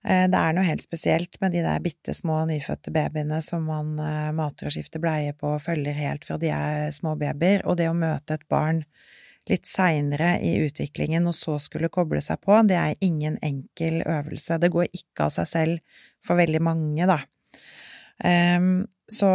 Eh, 0.00 0.26
det 0.32 0.38
er 0.38 0.54
noe 0.56 0.64
helt 0.64 0.84
spesielt 0.84 1.36
med 1.42 1.52
de 1.52 1.60
der 1.64 1.80
bitte 1.84 2.14
små 2.16 2.38
nyfødte 2.48 2.92
babyene 2.94 3.42
som 3.44 3.66
man 3.68 3.98
eh, 4.00 4.30
mater 4.36 4.70
og 4.70 4.74
skifter 4.74 5.02
bleie 5.02 5.34
på 5.36 5.54
og 5.56 5.64
følger 5.64 5.96
helt 5.98 6.24
fra 6.24 6.38
de 6.40 6.52
er 6.56 6.94
små 6.96 7.16
babyer, 7.20 7.66
og 7.68 7.76
det 7.80 7.90
å 7.90 7.96
møte 7.96 8.38
et 8.38 8.46
barn 8.48 8.84
litt 9.50 9.68
seinere 9.68 10.38
i 10.44 10.54
utviklingen 10.64 11.26
og 11.28 11.34
så 11.36 11.58
skulle 11.60 11.90
koble 11.92 12.20
seg 12.24 12.40
på, 12.44 12.54
det 12.68 12.76
er 12.78 13.04
ingen 13.04 13.36
enkel 13.44 14.00
øvelse. 14.06 14.60
Det 14.60 14.70
går 14.72 14.88
ikke 14.88 15.26
av 15.26 15.34
seg 15.34 15.48
selv 15.48 16.02
for 16.24 16.38
veldig 16.38 16.60
mange, 16.62 17.08
da. 17.08 17.18
Um, 18.20 18.84
så 19.10 19.32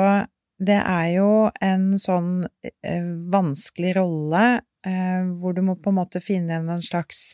det 0.62 0.78
er 0.78 1.08
jo 1.18 1.30
en 1.66 1.88
sånn 2.00 2.46
uh, 2.46 3.12
vanskelig 3.34 3.98
rolle 3.98 4.46
hvor 4.86 5.56
du 5.58 5.64
må 5.66 5.74
på 5.82 5.90
en 5.90 5.98
måte 5.98 6.20
finne 6.22 6.60
en 6.62 6.84
slags 6.86 7.32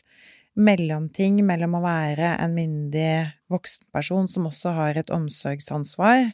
mellomting 0.58 1.40
mellom 1.46 1.78
å 1.78 1.84
være 1.84 2.34
en 2.42 2.52
myndig 2.56 3.14
voksenperson 3.52 4.28
som 4.28 4.48
også 4.50 4.74
har 4.76 5.00
et 5.00 5.12
omsorgsansvar, 5.12 6.32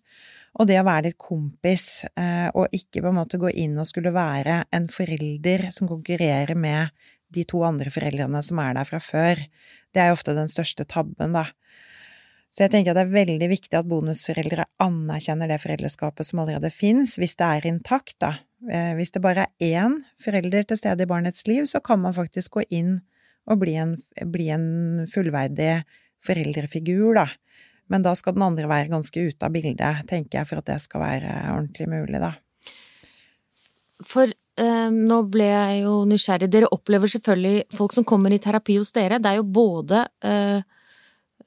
og 0.59 0.67
det 0.67 0.81
å 0.81 0.87
være 0.87 1.11
litt 1.11 1.21
kompis, 1.23 2.05
eh, 2.19 2.49
og 2.51 2.73
ikke 2.75 3.03
på 3.05 3.13
en 3.13 3.19
måte 3.21 3.39
gå 3.39 3.53
inn 3.53 3.77
og 3.79 3.87
skulle 3.87 4.15
være 4.15 4.65
en 4.75 4.89
forelder 4.91 5.69
som 5.75 5.91
konkurrerer 5.91 6.59
med 6.59 6.91
de 7.35 7.45
to 7.47 7.61
andre 7.67 7.93
foreldrene 7.93 8.41
som 8.43 8.59
er 8.63 8.75
der 8.75 8.89
fra 8.89 8.99
før. 9.03 9.45
Det 9.95 10.03
er 10.03 10.11
jo 10.11 10.19
ofte 10.19 10.35
den 10.35 10.51
største 10.51 10.87
tabben, 10.89 11.37
da. 11.37 11.47
Så 12.49 12.65
jeg 12.65 12.73
tenker 12.73 12.95
at 12.95 12.99
det 12.99 13.05
er 13.05 13.27
veldig 13.27 13.49
viktig 13.51 13.77
at 13.77 13.89
bonusforeldre 13.89 14.65
anerkjenner 14.81 15.51
det 15.53 15.61
foreldreskapet 15.61 16.27
som 16.27 16.41
allerede 16.43 16.73
fins, 16.73 17.19
hvis 17.21 17.37
det 17.39 17.45
er 17.45 17.69
intakt, 17.69 18.17
da. 18.25 18.39
Eh, 18.67 18.95
hvis 18.99 19.13
det 19.15 19.23
bare 19.23 19.47
er 19.61 19.77
én 19.85 20.01
forelder 20.25 20.65
til 20.67 20.81
stede 20.81 21.05
i 21.05 21.11
barnets 21.11 21.47
liv, 21.47 21.69
så 21.69 21.83
kan 21.85 22.01
man 22.03 22.17
faktisk 22.17 22.57
gå 22.57 22.65
inn 22.73 22.97
og 23.49 23.61
bli 23.62 23.76
en, 23.81 23.97
bli 24.33 24.49
en 24.55 24.67
fullverdig 25.12 25.83
foreldrefigur, 26.25 27.14
da. 27.19 27.28
Men 27.88 28.05
da 28.05 28.12
skal 28.19 28.37
den 28.37 28.45
andre 28.45 28.69
være 28.69 28.93
ganske 28.93 29.23
ute 29.31 29.47
av 29.47 29.55
bildet, 29.55 30.05
tenker 30.11 30.40
jeg, 30.40 30.49
for 30.50 30.61
at 30.61 30.69
det 30.69 30.76
skal 30.85 31.05
være 31.05 31.37
ordentlig 31.55 31.88
mulig, 31.88 32.21
da. 32.21 32.35
For 34.07 34.31
eh, 34.31 34.88
nå 34.93 35.23
ble 35.33 35.49
jeg 35.49 35.83
jo 35.87 35.95
nysgjerrig. 36.09 36.50
Dere 36.52 36.71
opplever 36.75 37.11
selvfølgelig 37.11 37.64
folk 37.75 37.97
som 37.97 38.07
kommer 38.07 38.35
i 38.35 38.40
terapi 38.43 38.78
hos 38.78 38.93
dere. 38.95 39.21
Det 39.23 39.33
er 39.33 39.40
jo 39.40 39.49
både 39.49 40.05
eh, 40.23 40.61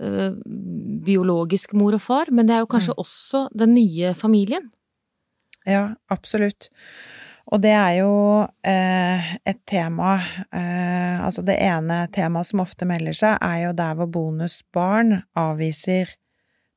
eh, 0.01 0.34
biologisk 1.05 1.77
mor 1.77 1.96
og 2.00 2.03
far, 2.03 2.34
men 2.34 2.50
det 2.50 2.58
er 2.58 2.65
jo 2.65 2.72
kanskje 2.74 2.98
mm. 2.98 3.01
også 3.05 3.46
den 3.63 3.75
nye 3.77 4.15
familien? 4.17 4.72
Ja, 5.70 5.91
absolutt. 6.10 6.72
Og 7.51 7.60
det 7.60 7.74
er 7.75 7.98
jo 8.00 8.12
eh, 8.63 9.31
et 9.43 9.60
tema 9.67 10.13
eh, 10.55 11.20
Altså, 11.22 11.43
det 11.46 11.58
ene 11.60 12.05
temaet 12.15 12.48
som 12.48 12.63
ofte 12.63 12.88
melder 12.88 13.15
seg, 13.17 13.36
er 13.43 13.65
jo 13.65 13.74
der 13.77 13.98
hvor 14.00 14.08
bonusbarn 14.12 15.20
avviser 15.38 16.15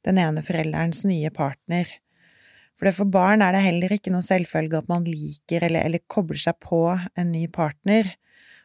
den 0.04 0.18
ene 0.20 0.42
forelderens 0.44 1.04
nye 1.08 1.30
partner. 1.34 1.88
For 2.74 2.90
for 2.92 3.08
barn 3.08 3.42
er 3.42 3.54
det 3.54 3.62
heller 3.64 3.94
ikke 3.94 4.12
noe 4.12 4.26
selvfølge 4.26 4.82
at 4.82 4.90
man 4.90 5.06
liker 5.06 5.64
eller, 5.64 5.86
eller 5.86 6.02
kobler 6.10 6.42
seg 6.42 6.58
på 6.60 6.82
en 6.92 7.30
ny 7.30 7.46
partner. 7.48 8.10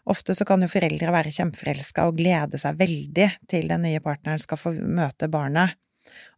Ofte 0.10 0.34
så 0.36 0.48
kan 0.50 0.66
jo 0.66 0.72
foreldre 0.72 1.14
være 1.14 1.32
kjempeforelska 1.36 2.08
og 2.10 2.18
glede 2.18 2.60
seg 2.60 2.80
veldig 2.80 3.28
til 3.52 3.70
den 3.70 3.86
nye 3.86 4.02
partneren 4.04 4.42
skal 4.42 4.60
få 4.60 4.74
møte 4.74 5.30
barnet. 5.32 5.78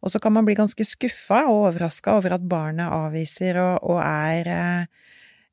Og 0.04 0.12
så 0.12 0.20
kan 0.20 0.34
man 0.36 0.44
bli 0.44 0.54
ganske 0.58 0.84
skuffa 0.84 1.46
og 1.48 1.70
overraska 1.70 2.18
over 2.18 2.36
at 2.36 2.44
barnet 2.44 2.92
avviser 2.92 3.56
og, 3.62 3.80
og 3.88 4.02
er 4.04 4.52
eh, 4.52 5.08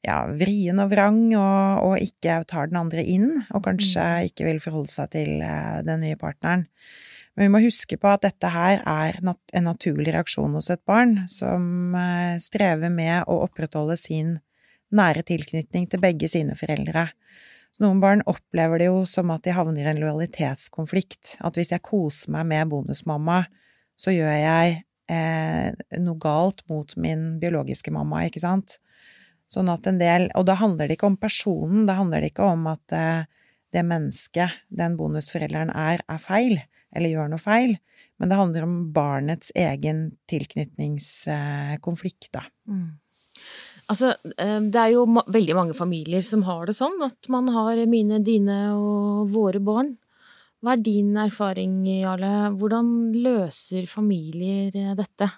ja, 0.06 0.24
vrien 0.40 0.80
og 0.82 0.92
vrang 0.94 1.22
og, 1.34 1.84
og, 1.84 1.94
ikke 2.00 2.42
tar 2.50 2.72
den 2.72 2.80
andre 2.80 3.04
inn, 3.04 3.30
og 3.52 3.64
kanskje 3.68 4.04
mm. 4.04 4.32
ikke 4.32 4.48
vil 4.48 4.64
forholde 4.64 4.94
seg 4.94 5.12
til 5.16 5.40
uh, 5.44 5.80
den 5.86 6.04
nye 6.06 6.20
partneren. 6.20 6.68
Men 7.36 7.48
vi 7.48 7.54
må 7.54 7.62
huske 7.64 7.96
på 8.00 8.10
at 8.12 8.26
dette 8.26 8.52
her 8.52 8.82
er 8.84 9.20
en 9.22 9.68
naturlig 9.68 10.12
reaksjon 10.16 10.56
hos 10.58 10.72
et 10.74 10.84
barn 10.90 11.24
som 11.32 11.96
uh, 11.96 12.36
strever 12.42 12.92
med 12.92 13.28
å 13.28 13.42
opprettholde 13.46 14.00
sin 14.00 14.38
nære 14.96 15.24
tilknytning 15.28 15.88
til 15.90 16.02
begge 16.04 16.30
sine 16.32 16.56
foreldre. 16.58 17.10
Så 17.76 17.86
noen 17.86 18.02
barn 18.02 18.24
opplever 18.28 18.82
det 18.82 18.90
jo 18.90 19.04
som 19.08 19.30
at 19.34 19.46
de 19.46 19.54
havner 19.54 19.86
i 19.86 19.92
en 19.92 20.02
lojalitetskonflikt, 20.02 21.38
at 21.46 21.58
hvis 21.60 21.72
jeg 21.76 21.86
koser 21.86 22.34
meg 22.34 22.48
med 22.50 22.72
bonusmamma, 22.72 23.44
så 24.00 24.14
gjør 24.16 24.34
jeg 24.34 24.80
eh, 25.12 25.76
noe 26.02 26.22
galt 26.22 26.64
mot 26.72 26.96
min 26.98 27.36
biologiske 27.42 27.94
mamma, 27.94 28.24
ikke 28.26 28.42
sant? 28.42 28.80
Sånn 29.50 29.70
at 29.74 29.88
en 29.90 29.98
del 29.98 30.28
Og 30.38 30.46
da 30.46 30.54
handler 30.60 30.88
det 30.88 30.98
ikke 30.98 31.10
om 31.10 31.18
personen, 31.18 31.88
da 31.90 31.96
handler 31.98 32.22
det 32.22 32.34
ikke 32.34 32.52
om 32.52 32.68
at 32.70 32.96
eh, 32.96 33.24
det 33.74 33.84
mennesket 33.86 34.50
den 34.74 34.98
bonusforelderen 34.98 35.70
er, 35.74 36.02
er 36.10 36.18
feil, 36.22 36.60
eller 36.96 37.10
gjør 37.14 37.30
noe 37.34 37.42
feil, 37.42 37.78
men 38.18 38.30
det 38.32 38.40
handler 38.40 38.64
om 38.66 38.94
barnets 38.94 39.52
egen 39.58 40.12
tilknytningskonflikt, 40.30 42.32
da. 42.34 42.42
Mm. 42.70 42.90
Altså, 43.90 44.14
eh, 44.38 44.62
det 44.70 44.80
er 44.82 44.90
jo 44.94 45.06
veldig 45.06 45.56
mange 45.58 45.74
familier 45.78 46.22
som 46.26 46.44
har 46.50 46.66
det 46.70 46.76
sånn, 46.78 46.98
at 47.06 47.30
man 47.34 47.48
har 47.54 47.86
mine, 47.90 48.20
dine 48.26 48.60
og 48.76 49.30
våre 49.34 49.60
barn. 49.62 49.98
Hva 50.60 50.76
er 50.76 50.82
din 50.84 51.18
erfaring, 51.18 51.86
Jarle? 51.88 52.52
Hvordan 52.60 52.88
løser 53.16 53.86
familier 53.90 54.76
eh, 54.76 54.96
dette? 54.98 55.30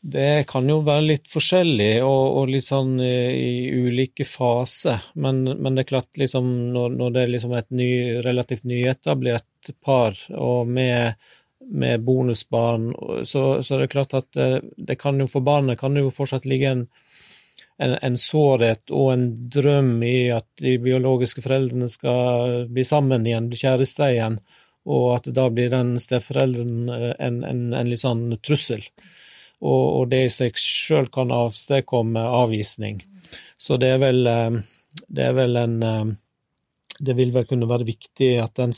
Det 0.00 0.46
kan 0.48 0.68
jo 0.68 0.78
være 0.80 1.04
litt 1.04 1.26
forskjellig 1.28 2.00
og, 2.00 2.36
og 2.40 2.52
litt 2.54 2.64
sånn 2.64 2.94
i, 3.04 3.16
i 3.36 3.80
ulike 3.84 4.24
faser, 4.24 5.02
men, 5.20 5.42
men, 5.44 5.76
det 5.76 5.84
er 5.84 5.90
klart 5.90 6.20
liksom 6.20 6.48
når, 6.72 6.94
når 6.96 7.12
det 7.12 7.24
er 7.24 7.32
liksom 7.34 7.52
et 7.58 7.68
ny, 7.68 7.90
relativt 8.24 8.64
nyetablert 8.64 9.74
par 9.84 10.16
og 10.32 10.70
med, 10.72 11.20
med 11.68 12.00
bonusbarn, 12.08 12.88
så, 13.28 13.60
så 13.60 13.76
det 13.76 13.90
er 13.90 13.92
klart 13.92 14.16
at 14.16 14.30
det, 14.32 14.48
eh, 14.48 14.72
det, 14.88 14.96
kan 15.04 15.20
jo 15.20 15.28
for 15.28 15.44
barnet 15.44 15.78
kan 15.82 15.92
det 15.92 16.06
jo 16.06 16.16
fortsatt 16.16 16.48
ligge 16.48 16.72
en, 16.78 16.86
en, 17.76 17.98
en, 18.00 18.16
sårhet 18.16 18.88
og 18.88 19.12
en 19.12 19.28
drøm 19.52 19.98
i 20.00 20.32
at 20.32 20.48
de 20.64 20.78
biologiske 20.80 21.44
foreldrene 21.44 21.92
skal 21.92 22.64
bli 22.72 22.88
sammen 22.88 23.28
igjen, 23.28 23.52
kjærester 23.52 24.16
igjen, 24.16 24.40
og 24.88 25.08
at 25.18 25.32
da 25.36 25.50
blir 25.52 25.68
den 25.76 25.98
steforelderen 26.00 26.88
en, 26.88 27.42
en, 27.44 27.64
en 27.76 27.92
litt 27.92 28.00
sånn 28.00 28.30
trussel 28.40 28.88
og, 29.60 29.84
og 30.00 30.08
det 30.12 30.24
i 30.26 30.32
seg 30.32 30.58
sjøl 30.58 31.10
kan 31.12 31.32
avstedkomme 31.34 32.22
avvisning. 32.40 33.02
Så 33.60 33.76
det 33.80 33.94
er 33.94 34.02
vel, 34.02 34.26
eh, 34.26 34.58
det 35.08 35.28
er 35.28 35.36
vel 35.36 35.60
en 35.60 35.78
eh, 35.82 36.10
Det 37.00 37.14
vil 37.16 37.30
vel 37.32 37.46
kunne 37.48 37.68
være 37.68 37.86
viktig 37.88 38.34
at 38.42 38.58
en, 38.60 38.74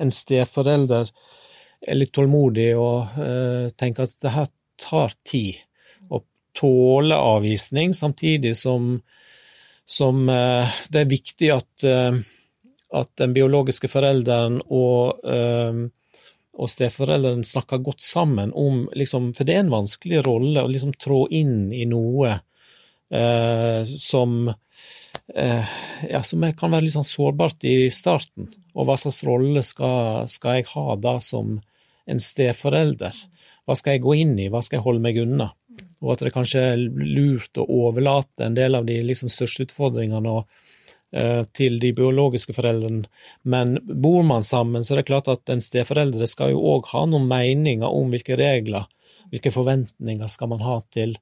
en 0.00 0.12
steforelder 0.14 1.10
er 1.84 1.98
litt 1.98 2.14
tålmodig 2.16 2.70
og 2.80 3.18
uh, 3.20 3.68
tenker 3.76 4.06
at 4.06 4.14
det 4.24 4.32
her 4.32 4.46
tar 4.80 5.12
tid. 5.20 5.58
Å 6.08 6.22
tåle 6.56 7.12
avvisning, 7.12 7.92
samtidig 7.92 8.54
som, 8.56 9.02
som 9.84 10.24
det 10.24 11.02
er 11.02 11.12
viktig 11.12 11.50
at, 11.52 11.84
at 11.84 13.12
den 13.20 13.36
biologiske 13.36 13.92
forelderen 13.92 14.62
og 14.64 15.20
og 16.58 16.70
steforeldrene 16.72 17.46
snakker 17.46 17.82
godt 17.86 18.02
sammen 18.02 18.50
om 18.56 18.86
liksom, 18.98 19.30
For 19.36 19.46
det 19.46 19.54
er 19.54 19.64
en 19.64 19.74
vanskelig 19.76 20.24
rolle 20.26 20.64
å 20.64 20.70
liksom 20.70 20.94
trå 20.98 21.24
inn 21.34 21.70
i 21.72 21.84
noe 21.86 22.32
eh, 23.14 23.92
som 24.02 24.48
eh, 24.48 25.76
ja, 26.10 26.22
som 26.22 26.46
kan 26.58 26.74
være 26.74 26.86
litt 26.86 26.96
sånn 26.96 27.06
sårbart 27.06 27.64
i 27.68 27.90
starten. 27.94 28.50
Og 28.74 28.88
hva 28.88 28.98
slags 29.00 29.22
rolle 29.26 29.62
skal, 29.66 30.26
skal, 30.30 30.60
jeg 30.60 30.70
ha 30.74 30.96
da 30.98 31.18
som 31.22 31.58
en 32.08 32.22
steforelder? 32.22 33.14
Hva 33.68 33.76
skal 33.76 33.96
jeg 33.96 34.04
gå 34.06 34.16
inn 34.22 34.36
i, 34.40 34.48
hva 34.50 34.62
skal 34.64 34.80
jeg 34.80 34.86
holde 34.86 35.04
meg 35.04 35.20
unna? 35.22 35.52
Og 36.02 36.14
at 36.14 36.22
det 36.24 36.34
kanskje 36.34 36.62
er 36.72 36.80
lurt 36.80 37.58
å 37.58 37.66
overlate 37.86 38.46
en 38.46 38.56
del 38.56 38.78
av 38.78 38.86
de 38.86 39.00
liksom, 39.06 39.30
største 39.30 39.66
utfordringene 39.66 40.40
og 40.40 40.46
til 41.56 41.78
de 41.80 41.88
biologiske 41.96 42.52
foreldrene, 42.52 43.06
men 43.48 43.78
bor 43.88 44.26
man 44.28 44.42
sammen, 44.44 44.82
så 44.84 44.92
er 44.92 45.00
det 45.00 45.06
klart 45.08 45.30
at 45.32 45.48
en 45.48 45.62
steforeldre 45.64 46.26
skal 46.28 46.52
jo 46.52 46.60
òg 46.74 46.90
ha 46.90 47.06
noen 47.08 47.24
meninger 47.30 47.88
om 47.88 48.12
hvilke 48.12 48.36
regler, 48.36 48.84
hvilke 49.32 49.52
forventninger 49.54 50.28
skal 50.28 50.52
man 50.52 50.60
ha 50.66 50.74
til, 50.92 51.16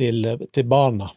til, 0.00 0.24
til 0.48 0.64
barna. 0.64 1.10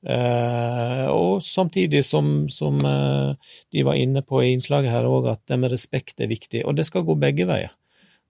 Eh, 0.00 1.06
og 1.12 1.42
samtidig 1.44 2.04
som, 2.08 2.48
som 2.48 2.80
eh, 2.84 3.34
de 3.72 3.84
var 3.84 3.98
inne 4.00 4.22
på 4.24 4.40
i 4.42 4.54
innslaget 4.54 4.92
her 4.92 5.08
òg, 5.08 5.28
at 5.32 5.42
det 5.48 5.60
med 5.60 5.72
respekt 5.72 6.20
er 6.20 6.30
viktig. 6.30 6.64
Og 6.64 6.76
det 6.76 6.88
skal 6.88 7.04
gå 7.04 7.18
begge 7.20 7.46
veier. 7.48 7.74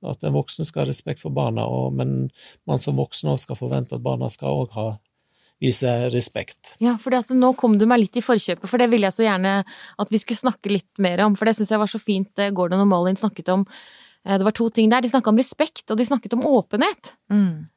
At 0.00 0.22
den 0.24 0.34
voksne 0.34 0.64
skal 0.64 0.84
ha 0.84 0.90
respekt 0.90 1.20
for 1.22 1.34
barna, 1.34 1.66
og, 1.68 1.92
men 1.94 2.30
man 2.68 2.80
som 2.80 2.98
voksen 2.98 3.30
òg 3.34 3.42
skal 3.42 3.58
forvente 3.58 3.94
at 3.94 4.04
barna 4.04 4.30
skal 4.32 4.64
òg 4.64 4.76
ha 4.78 4.88
vise 5.60 5.94
respekt. 6.14 6.74
Ja, 6.82 6.96
for 7.00 7.14
nå 7.36 7.52
kom 7.58 7.76
du 7.78 7.86
meg 7.88 8.04
litt 8.04 8.20
i 8.20 8.24
forkjøpet, 8.24 8.68
for 8.70 8.80
det 8.80 8.90
ville 8.92 9.08
jeg 9.08 9.18
så 9.18 9.26
gjerne 9.26 9.58
at 9.64 10.12
vi 10.12 10.20
skulle 10.22 10.40
snakke 10.40 10.72
litt 10.72 11.02
mer 11.02 11.24
om, 11.26 11.36
for 11.36 11.48
det 11.48 11.56
syns 11.58 11.74
jeg 11.74 11.82
var 11.82 11.90
så 11.90 12.00
fint 12.02 12.30
det 12.40 12.52
Gordon 12.56 12.84
og 12.84 12.88
Malin 12.90 13.18
snakket 13.20 13.52
om. 13.52 13.66
Eh, 14.26 14.38
det 14.38 14.46
var 14.46 14.56
to 14.56 14.70
ting 14.70 14.90
der. 14.92 15.04
De 15.04 15.12
snakka 15.12 15.32
om 15.32 15.40
respekt, 15.40 15.84
og 15.90 16.00
de 16.00 16.08
snakket 16.08 16.38
om 16.38 16.46
åpenhet. 16.48 17.14
Mm. 17.32 17.68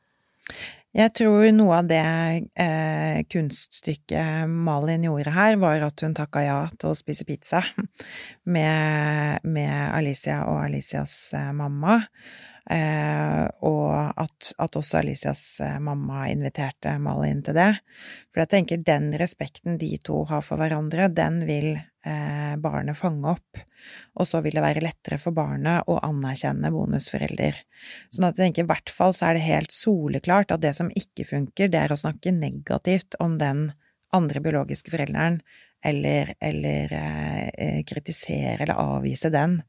Jeg 0.94 1.10
tror 1.18 1.48
noe 1.58 1.80
av 1.80 1.88
det 1.90 2.04
eh, 2.62 3.24
kunststykket 3.34 4.50
Malin 4.52 5.08
gjorde 5.08 5.34
her, 5.34 5.58
var 5.58 5.82
at 5.88 6.04
hun 6.06 6.14
takka 6.14 6.44
ja 6.46 6.58
til 6.78 6.92
å 6.92 6.98
spise 6.98 7.26
pizza 7.26 7.64
med, 8.56 9.42
med 9.42 9.74
Alicia 9.90 10.44
og 10.52 10.62
Alicias 10.68 11.16
eh, 11.34 11.50
mamma. 11.58 12.04
Eh, 12.72 13.46
og 13.68 13.92
at, 13.92 14.54
at, 14.56 14.76
også 14.80 15.02
Alicias 15.02 15.42
eh, 15.60 15.80
mamma 15.84 16.30
inviterte 16.32 16.96
Malin 17.04 17.42
til 17.44 17.58
det. 17.58 17.72
For 18.32 18.44
jeg 18.44 18.52
tenker 18.54 18.86
den 18.88 19.10
respekten 19.20 19.76
de 19.82 19.92
to 20.04 20.22
har 20.30 20.46
for 20.46 20.62
hverandre, 20.62 21.10
den 21.12 21.42
vil 21.50 21.74
eh, 21.76 22.54
barnet 22.64 23.00
fange 23.00 23.34
opp. 23.36 23.60
Og 24.16 24.30
så 24.30 24.40
vil 24.46 24.56
det 24.56 24.64
være 24.64 24.86
lettere 24.86 25.20
for 25.20 25.36
barnet 25.36 25.90
å 25.92 26.00
anerkjenne 26.08 26.72
bonusforelder. 26.72 27.60
Sånn 28.14 28.30
at 28.30 28.38
jeg 28.38 28.48
tenker 28.48 28.64
i 28.64 28.72
hvert 28.72 28.96
fall 28.96 29.16
så 29.16 29.30
er 29.30 29.38
det 29.38 29.48
helt 29.50 29.76
soleklart 29.76 30.56
at 30.56 30.64
det 30.64 30.72
som 30.78 30.92
ikke 30.94 31.28
funker, 31.34 31.68
det 31.68 31.82
er 31.84 31.92
å 31.92 32.00
snakke 32.00 32.32
negativt 32.36 33.20
om 33.24 33.36
den 33.42 33.74
andre 34.14 34.40
biologiske 34.46 34.94
forelderen, 34.94 35.42
eller, 35.84 36.32
eller 36.40 36.94
eh, 36.96 37.82
kritisere 37.84 38.62
eller 38.64 38.80
avvise 38.80 39.34
den. 39.34 39.60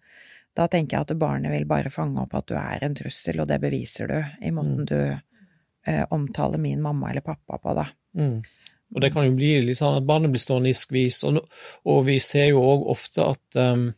Da 0.54 0.68
tenker 0.70 0.96
jeg 0.96 1.06
at 1.08 1.18
barnet 1.18 1.52
vil 1.54 1.66
bare 1.68 1.90
fange 1.90 2.22
opp 2.22 2.36
at 2.38 2.46
du 2.50 2.54
er 2.58 2.84
en 2.86 2.94
trussel, 2.94 3.40
og 3.42 3.48
det 3.50 3.58
beviser 3.62 4.10
du 4.10 4.18
i 4.46 4.52
måten 4.54 4.84
mm. 4.84 4.88
du 4.90 5.00
eh, 5.90 6.04
omtaler 6.14 6.62
min 6.62 6.82
mamma 6.82 7.10
eller 7.10 7.26
pappa 7.26 7.58
på, 7.58 7.74
da. 7.74 7.88
Mm. 8.18 8.38
Og 8.94 9.02
det 9.02 9.10
kan 9.10 9.26
jo 9.26 9.34
bli 9.34 9.56
litt 9.66 9.80
sånn 9.80 9.98
at 9.98 10.06
barnet 10.06 10.30
blir 10.30 10.42
stående 10.42 10.70
i 10.70 10.78
skvis, 10.78 11.24
og, 11.26 11.42
og 11.90 12.02
vi 12.06 12.20
ser 12.22 12.52
jo 12.52 12.62
òg 12.62 12.88
ofte 12.94 13.26
at 13.34 13.60
um, 13.60 13.88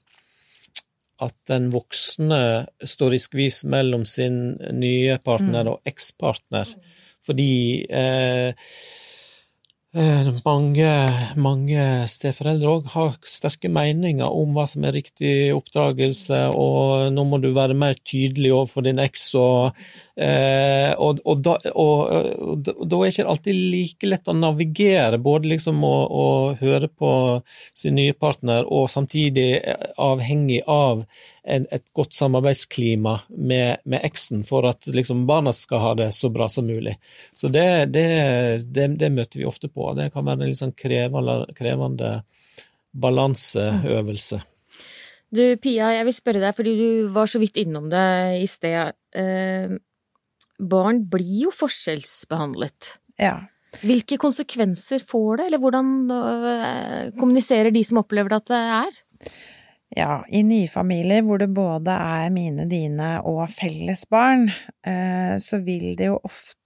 at 1.24 1.36
den 1.48 1.70
voksne 1.72 2.38
står 2.84 3.14
i 3.16 3.20
skvis 3.20 3.62
mellom 3.72 4.02
sin 4.08 4.58
nye 4.76 5.16
partner 5.24 5.64
mm. 5.64 5.70
og 5.72 5.88
ekspartner, 5.88 6.72
fordi 7.24 7.52
eh, 7.88 8.52
Eh, 8.52 9.05
mange, 10.44 10.88
mange 11.40 11.84
steforeldre 12.12 12.68
òg 12.68 12.88
har 12.92 13.14
sterke 13.24 13.70
meninger 13.72 14.28
om 14.28 14.52
hva 14.52 14.66
som 14.68 14.84
er 14.84 14.92
riktig 14.98 15.54
oppdragelse, 15.56 16.50
og 16.52 17.12
nå 17.14 17.24
må 17.24 17.40
du 17.40 17.54
være 17.56 17.74
mer 17.74 17.96
tydelig 18.04 18.52
overfor 18.52 18.84
din 18.84 19.00
eks, 19.00 19.34
og, 19.40 19.72
eh, 19.72 19.96
og, 20.16 21.18
og, 21.28 21.40
da, 21.44 21.54
og, 21.76 22.62
da, 22.64 22.98
er 23.02 23.10
ikke 23.10 23.26
alltid 23.28 23.58
like 23.74 24.08
lett 24.08 24.30
å 24.32 24.34
navigere, 24.36 25.18
både 25.20 25.50
liksom 25.50 25.82
å, 25.84 25.94
å 26.08 26.26
høre 26.60 26.88
på 26.88 27.10
sin 27.76 27.98
nye 27.98 28.14
partner, 28.16 28.64
og 28.64 28.88
samtidig 28.92 29.60
avhengig 30.00 30.62
av 30.64 31.04
en, 31.46 31.66
et 31.70 31.84
godt 31.94 32.16
samarbeidsklima 32.16 33.18
med, 33.28 33.84
med 33.84 34.04
eksen 34.06 34.42
for 34.48 34.66
at 34.68 34.88
liksom 34.90 35.26
barna 35.28 35.52
skal 35.54 35.82
ha 35.84 35.92
det 36.00 36.10
så 36.16 36.30
bra 36.32 36.48
som 36.52 36.66
mulig. 36.66 36.96
Så 37.34 37.52
det, 37.52 37.92
det, 37.94 38.08
det, 38.66 38.88
det 38.98 39.12
møter 39.14 39.40
vi 39.40 39.48
ofte 39.48 39.70
på. 39.70 39.92
Det 39.98 40.10
kan 40.14 40.26
være 40.26 40.42
en 40.42 40.50
litt 40.50 40.60
sånn 40.60 40.74
krevende, 40.76 41.38
krevende 41.56 42.18
balanseøvelse. 42.96 44.40
Du 45.36 45.42
Pia, 45.60 45.90
jeg 45.96 46.06
vil 46.06 46.14
spørre 46.14 46.42
deg, 46.42 46.54
fordi 46.56 46.74
du 46.78 46.88
var 47.14 47.30
så 47.30 47.40
vidt 47.42 47.58
innom 47.60 47.88
det 47.92 48.06
i 48.40 48.46
sted. 48.50 48.94
Eh, 49.16 49.76
barn 50.58 51.02
blir 51.10 51.46
jo 51.46 51.52
forskjellsbehandlet. 51.54 52.96
Ja. 53.20 53.36
Hvilke 53.82 54.16
konsekvenser 54.20 55.02
får 55.04 55.40
det, 55.40 55.48
eller 55.50 55.60
hvordan 55.60 55.90
øh, 56.12 57.12
kommuniserer 57.18 57.74
de 57.74 57.82
som 57.84 58.00
opplever 58.00 58.32
det 58.32 58.40
at 58.40 58.52
det 58.52 58.62
er? 58.78 59.00
Ja, 59.94 60.24
i 60.28 60.42
nye 60.42 60.68
familier 60.68 61.22
hvor 61.24 61.38
det 61.40 61.52
både 61.54 61.94
er 61.94 62.30
mine, 62.34 62.66
dine 62.70 63.16
og 63.28 63.44
felles 63.54 64.02
barn, 64.10 64.48
eh, 64.86 65.36
så 65.42 65.60
vil 65.64 65.92
det 65.98 66.10
jo 66.10 66.18
ofte, 66.26 66.56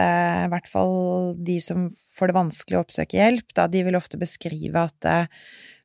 i 0.00 0.48
hvert 0.52 0.70
fall 0.70 1.34
de 1.36 1.58
som 1.60 1.88
får 2.16 2.30
det 2.30 2.38
vanskelig 2.38 2.78
å 2.78 2.84
oppsøke 2.86 3.18
hjelp, 3.18 3.52
da 3.58 3.66
de 3.68 3.84
vil 3.86 3.98
ofte 3.98 4.20
beskrive 4.20 4.86
at 4.86 5.10
eh, 5.10 5.28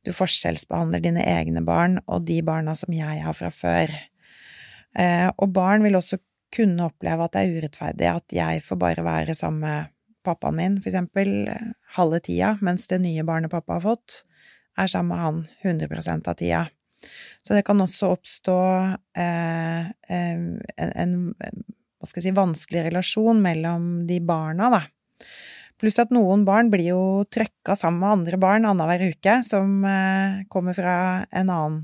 du 0.05 0.13
forskjellsbehandler 0.15 1.03
dine 1.03 1.25
egne 1.25 1.65
barn 1.65 1.99
og 2.05 2.27
de 2.29 2.39
barna 2.45 2.77
som 2.77 2.93
jeg 2.93 3.23
har 3.25 3.35
fra 3.35 3.51
før. 3.51 3.91
Eh, 4.95 5.27
og 5.35 5.51
barn 5.51 5.83
vil 5.83 5.97
også 5.99 6.21
kunne 6.55 6.87
oppleve 6.89 7.25
at 7.25 7.35
det 7.35 7.43
er 7.43 7.57
urettferdig 7.59 8.07
at 8.11 8.35
jeg 8.35 8.63
får 8.65 8.79
bare 8.81 9.05
være 9.05 9.35
sammen 9.37 9.65
med 9.65 9.91
pappaen 10.25 10.57
min, 10.57 10.77
for 10.81 10.89
eksempel, 10.89 11.33
halve 11.97 12.21
tida, 12.25 12.55
mens 12.65 12.87
det 12.89 13.01
nye 13.03 13.25
barnet 13.27 13.53
pappa 13.53 13.77
har 13.77 13.85
fått, 13.85 14.23
er 14.79 14.89
sammen 14.91 15.13
med 15.13 15.21
han 15.21 15.43
100% 15.77 16.31
av 16.31 16.39
tida. 16.39 16.63
Så 17.45 17.53
det 17.53 17.65
kan 17.67 17.81
også 17.83 18.09
oppstå 18.15 18.59
eh, 19.21 19.89
en, 20.17 20.45
en, 20.87 21.17
hva 21.35 22.09
skal 22.09 22.21
jeg 22.21 22.31
si, 22.31 22.37
vanskelig 22.37 22.87
relasjon 22.87 23.43
mellom 23.43 23.89
de 24.09 24.17
barna, 24.25 24.71
da. 24.73 24.81
Pluss 25.81 25.99
at 25.99 26.13
noen 26.15 26.45
barn 26.47 26.71
blir 26.71 26.93
jo 26.93 27.01
trøkka 27.27 27.75
sammen 27.77 28.01
med 28.01 28.13
andre 28.13 28.39
barn 28.41 28.67
annenhver 28.67 29.11
uke, 29.11 29.39
som 29.45 29.83
eh, 29.85 30.45
kommer 30.51 30.77
fra 30.77 30.95
en 31.29 31.51
annen 31.51 31.83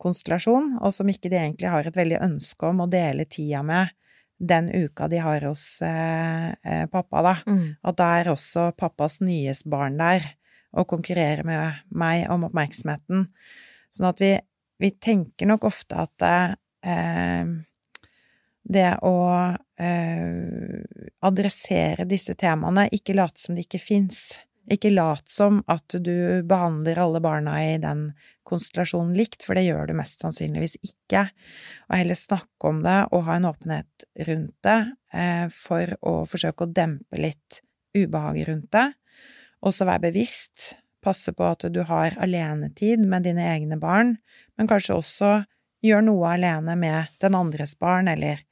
konstellasjon, 0.00 0.76
og 0.82 0.94
som 0.94 1.08
ikke 1.10 1.30
de 1.32 1.40
egentlig 1.40 1.70
har 1.72 1.86
et 1.86 1.96
veldig 1.98 2.20
ønske 2.24 2.68
om 2.70 2.84
å 2.84 2.90
dele 2.90 3.26
tida 3.30 3.62
med 3.66 3.94
den 4.38 4.68
uka 4.70 5.08
de 5.10 5.18
har 5.18 5.42
hos 5.48 5.80
eh, 5.82 6.50
eh 6.62 6.84
pappa, 6.90 7.22
da. 7.26 7.36
Mm. 7.46 7.64
Og 7.82 7.96
da 7.98 8.10
er 8.20 8.30
også 8.30 8.70
pappas 8.78 9.18
nyeste 9.20 9.70
barn 9.70 9.98
der 9.98 10.22
og 10.78 10.86
konkurrerer 10.86 11.42
med 11.48 11.80
meg 11.90 12.28
om 12.30 12.44
oppmerksomheten. 12.46 13.26
Sånn 13.90 14.10
at 14.10 14.20
vi 14.22 14.36
vi 14.78 14.90
tenker 14.90 15.46
nok 15.46 15.64
ofte 15.66 15.98
at 15.98 16.24
eh, 16.86 17.46
det 18.68 18.90
å 19.02 19.14
eh, 19.80 21.06
adressere 21.26 22.06
disse 22.08 22.36
temaene, 22.38 22.86
ikke 22.94 23.16
late 23.18 23.42
som 23.42 23.56
det 23.56 23.66
ikke 23.66 23.82
fins. 23.82 24.38
Ikke 24.68 24.90
lat 24.92 25.28
som 25.30 25.62
at 25.70 25.94
du 26.04 26.42
behandler 26.48 27.00
alle 27.00 27.20
barna 27.24 27.56
i 27.64 27.76
den 27.80 28.10
konstellasjonen 28.48 29.14
likt, 29.16 29.44
for 29.44 29.56
det 29.56 29.66
gjør 29.66 29.88
du 29.88 29.94
mest 29.96 30.20
sannsynligvis 30.24 30.76
ikke. 30.84 31.26
Og 31.88 31.96
heller 31.96 32.18
snakke 32.18 32.70
om 32.70 32.82
det 32.84 32.98
og 33.12 33.24
ha 33.28 33.38
en 33.38 33.48
åpenhet 33.48 34.08
rundt 34.28 34.56
det 34.66 34.78
eh, 35.14 35.46
for 35.52 35.94
å 36.00 36.14
forsøke 36.28 36.66
å 36.66 36.72
dempe 36.72 37.20
litt 37.20 37.62
ubehaget 37.96 38.50
rundt 38.50 38.70
det. 38.76 38.86
Også 39.64 39.88
være 39.88 40.08
bevisst 40.08 40.72
passe 41.04 41.32
på 41.32 41.46
at 41.46 41.64
du 41.72 41.80
har 41.88 42.16
alenetid 42.20 43.04
med 43.08 43.24
dine 43.26 43.46
egne 43.54 43.78
barn, 43.80 44.16
men 44.58 44.68
kanskje 44.70 44.98
også 44.98 45.32
gjør 45.84 46.04
noe 46.08 46.34
alene 46.34 46.74
med 46.78 47.18
den 47.22 47.36
andres 47.38 47.76
barn, 47.78 48.10
eller 48.10 48.42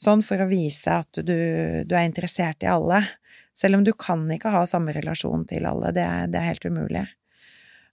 sånn 0.00 0.22
for 0.24 0.40
å 0.40 0.48
vise 0.50 0.92
at 1.02 1.22
du, 1.24 1.36
du 1.84 1.94
er 1.94 2.06
interessert 2.06 2.62
i 2.64 2.70
alle. 2.70 3.02
Selv 3.60 3.76
om 3.76 3.84
du 3.84 3.92
kan 3.92 4.24
ikke 4.32 4.52
ha 4.54 4.64
samme 4.68 4.94
relasjon 4.96 5.44
til 5.48 5.66
alle, 5.68 5.92
det, 5.96 6.06
det 6.32 6.40
er 6.40 6.48
helt 6.48 6.64
umulig. 6.64 7.06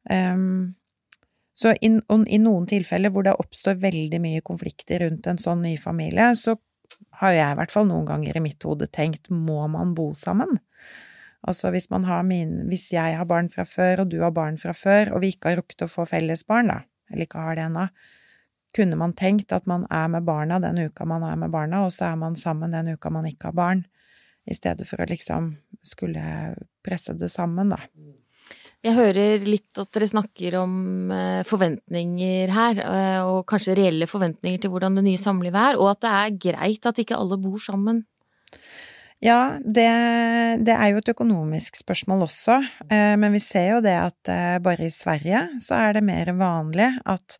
Um, 0.07 0.75
så 1.57 1.73
i, 1.73 1.89
i, 1.89 2.37
noen 2.39 2.67
tilfeller 2.69 3.11
hvor 3.11 3.25
det 3.25 3.33
oppstår 3.41 3.79
veldig 3.81 4.19
mye 4.23 4.43
konflikter 4.45 5.01
rundt 5.03 5.27
en 5.27 5.41
sånn 5.41 5.65
ny 5.65 5.73
familie, 5.81 6.29
så 6.37 6.55
har 7.19 7.33
jeg 7.33 7.55
i 7.55 7.57
hvert 7.59 7.73
fall 7.73 7.87
noen 7.89 8.05
ganger 8.07 8.37
i 8.37 8.43
mitt 8.45 8.63
hode 8.63 8.87
tenkt 8.93 9.31
må 9.33 9.65
man 9.73 9.95
bo 9.97 10.11
sammen? 10.15 10.59
Altså 11.47 11.71
hvis 11.73 11.89
man 11.89 12.05
har 12.07 12.23
min 12.27 12.67
Hvis 12.69 12.89
jeg 12.91 13.17
har 13.17 13.25
barn 13.25 13.49
fra 13.49 13.65
før, 13.65 14.03
og 14.03 14.11
du 14.11 14.19
har 14.21 14.31
barn 14.35 14.57
fra 14.61 14.73
før, 14.73 15.13
og 15.15 15.23
vi 15.23 15.33
ikke 15.33 15.51
har 15.51 15.59
rukket 15.61 15.85
å 15.85 15.89
få 15.91 16.05
felles 16.09 16.45
barn, 16.47 16.71
da, 16.71 16.79
eller 17.11 17.27
ikke 17.27 17.43
har 17.43 17.57
det 17.57 17.65
ennå, 17.67 17.87
kunne 18.77 18.99
man 18.99 19.15
tenkt 19.17 19.53
at 19.55 19.65
man 19.65 19.87
er 19.89 20.07
med 20.13 20.25
barna 20.27 20.59
den 20.61 20.77
uka 20.85 21.05
man 21.09 21.25
er 21.25 21.37
med 21.39 21.53
barna, 21.53 21.85
og 21.85 21.93
så 21.95 22.11
er 22.11 22.17
man 22.21 22.37
sammen 22.37 22.75
den 22.75 22.93
uka 22.93 23.09
man 23.13 23.25
ikke 23.29 23.49
har 23.49 23.57
barn, 23.57 23.85
i 24.47 24.55
stedet 24.55 24.87
for 24.87 25.03
å 25.03 25.09
liksom 25.09 25.51
skulle 25.85 26.55
presse 26.85 27.15
det 27.17 27.29
sammen, 27.31 27.73
da. 27.73 27.81
Jeg 28.85 28.93
hører 28.93 29.43
litt 29.43 29.79
at 29.81 29.89
dere 29.95 30.07
snakker 30.07 30.55
om 30.61 30.73
eh, 31.11 31.41
forventninger 31.47 32.51
her, 32.53 32.81
eh, 32.83 33.21
og 33.25 33.41
kanskje 33.49 33.75
reelle 33.79 34.07
forventninger 34.07 34.61
til 34.63 34.71
hvordan 34.71 34.99
det 34.99 35.03
nye 35.07 35.19
samlivet 35.19 35.73
er, 35.73 35.79
og 35.81 35.95
at 35.95 36.03
det 36.05 36.13
er 36.13 36.37
greit 36.45 36.87
at 36.87 37.01
ikke 37.01 37.17
alle 37.17 37.39
bor 37.41 37.59
sammen. 37.63 38.03
Ja, 39.23 39.57
det, 39.65 39.89
det, 40.61 40.75
er 40.75 40.91
jo 40.91 41.01
et 41.01 41.09
økonomisk 41.09 41.79
spørsmål 41.81 42.27
også, 42.27 42.59
eh, 42.85 43.15
men 43.17 43.33
vi 43.33 43.41
ser 43.41 43.71
jo 43.73 43.81
det 43.83 43.97
at 43.97 44.31
bare 44.63 44.85
i 44.85 44.93
Sverige 44.93 45.47
så 45.63 45.81
er 45.81 45.97
det 45.97 46.05
mer 46.05 46.31
vanlig 46.37 46.91
at 47.01 47.39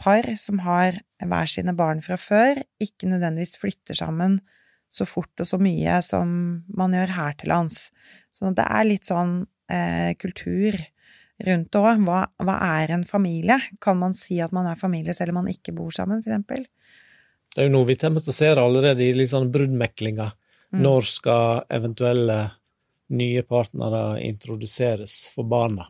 par 0.00 0.24
som 0.40 0.62
har 0.64 0.96
hver 1.20 1.50
sine 1.52 1.76
barn 1.76 2.00
fra 2.00 2.16
før, 2.16 2.62
ikke 2.80 3.10
nødvendigvis 3.10 3.60
flytter 3.60 4.00
sammen 4.00 4.40
så 4.90 5.06
fort 5.06 5.42
og 5.42 5.46
så 5.46 5.58
mye 5.62 6.00
som 6.02 6.30
man 6.76 6.94
gjør 6.96 7.14
her 7.14 7.36
til 7.38 7.52
lands. 7.52 7.90
Så 8.34 8.50
det 8.54 8.66
er 8.66 8.88
litt 8.88 9.06
sånn 9.08 9.44
eh, 9.70 10.12
kultur 10.18 10.76
rundt 11.46 11.70
det 11.72 11.80
òg. 11.80 12.02
Hva, 12.06 12.24
hva, 12.42 12.56
er 12.80 12.94
en 12.96 13.06
familie? 13.08 13.58
Kan 13.82 14.00
man 14.02 14.16
si 14.18 14.40
at 14.42 14.54
man 14.56 14.68
er 14.70 14.80
familie 14.80 15.14
selv 15.16 15.34
om 15.34 15.42
man 15.42 15.52
ikke 15.52 15.74
bor 15.76 15.94
sammen, 15.94 16.22
eksempel? 16.24 16.66
Det 17.50 17.62
er 17.62 17.70
jo 17.70 17.74
noe 17.74 17.88
vi 17.88 17.98
tematiserer 17.98 18.62
allerede 18.62 19.06
i 19.06 19.14
litt 19.16 19.32
sånn 19.32 19.50
bruddmeklinga. 19.52 20.28
Mm. 20.70 20.82
Når 20.84 21.08
skal 21.10 21.64
eventuelle 21.72 22.40
nye 23.18 23.42
partnere 23.42 24.20
introduseres 24.22 25.24
for 25.32 25.48
barna? 25.50 25.88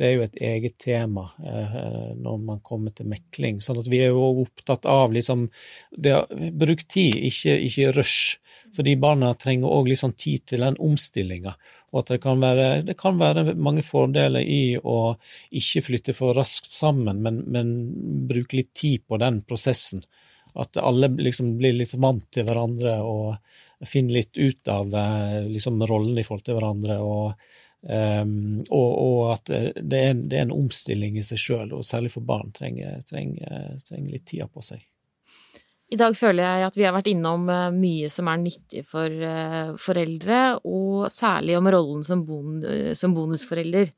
Det 0.00 0.06
er 0.08 0.14
jo 0.16 0.22
et 0.24 0.38
eget 0.40 0.78
tema 0.80 1.26
eh, 1.44 2.14
når 2.16 2.38
man 2.40 2.60
kommer 2.64 2.94
til 2.96 3.10
mekling. 3.10 3.58
sånn 3.60 3.82
at 3.82 3.90
vi 3.92 3.98
er 4.00 4.14
jo 4.14 4.30
opptatt 4.46 4.88
av 4.88 5.12
liksom 5.12 5.50
det, 5.92 6.14
Bruk 6.56 6.86
tid, 6.88 7.18
ikke, 7.28 7.58
ikke 7.66 7.92
rush. 7.98 8.38
Fordi 8.72 8.94
barna 9.02 9.34
trenger 9.36 9.68
òg 9.68 9.90
liksom 9.90 10.14
tid 10.16 10.46
til 10.48 10.64
den 10.64 10.78
omstillinga. 10.80 11.52
Og 11.92 12.00
at 12.00 12.14
det 12.14 12.20
kan, 12.22 12.40
være, 12.40 12.66
det 12.86 12.96
kan, 12.96 13.18
være, 13.20 13.52
mange 13.58 13.84
fordeler 13.84 14.40
i 14.40 14.78
å 14.78 15.18
ikke 15.60 15.84
flytte 15.90 16.16
for 16.16 16.32
raskt 16.38 16.72
sammen, 16.72 17.20
men, 17.20 17.42
men 17.50 17.76
bruke 18.30 18.56
litt 18.56 18.72
tid 18.78 19.04
på 19.04 19.20
den 19.20 19.42
prosessen. 19.44 20.06
At 20.56 20.80
alle 20.80 21.10
liksom 21.12 21.58
blir 21.58 21.76
litt 21.76 21.92
vant 22.00 22.24
til 22.32 22.48
hverandre 22.48 23.02
og 23.04 23.90
finner 23.90 24.22
litt 24.22 24.38
ut 24.38 24.70
av 24.70 24.94
eh, 24.96 25.42
liksom, 25.50 25.82
rollen 25.84 26.16
i 26.16 26.24
forhold 26.24 26.46
til 26.46 26.56
hverandre. 26.56 27.02
og 27.04 27.59
Um, 27.80 28.60
og, 28.68 28.90
og, 28.92 29.20
at 29.32 29.46
det 29.48 30.00
er, 30.00 30.18
det 30.18 30.36
er, 30.36 30.42
en 30.44 30.52
omstilling 30.52 31.16
i 31.16 31.24
seg 31.24 31.40
sjøl, 31.40 31.70
og 31.72 31.86
særlig 31.88 32.12
for 32.12 32.26
barn 32.26 32.52
trenger, 32.52 33.00
trenger, 33.08 33.78
trenger 33.88 34.16
litt 34.16 34.26
tid 34.28 34.44
på 34.52 34.64
seg. 34.64 34.82
I 35.90 35.98
dag 35.98 36.14
føler 36.14 36.44
jeg 36.44 36.66
at 36.68 36.76
vi 36.76 36.84
har 36.86 36.94
vært 36.94 37.08
innom 37.10 37.48
eh, 37.50 37.72
mye 37.74 38.10
som 38.14 38.28
er 38.30 38.38
nyttig 38.38 38.84
for 38.86 39.10
uh, 39.10 39.72
foreldre, 39.80 40.42
og 40.68 41.08
særlig 41.10 41.56
om 41.58 41.70
rollen 41.72 42.04
som, 42.06 42.22
bon, 42.28 42.60
som 42.94 43.16
bonusforelder. 43.16 43.90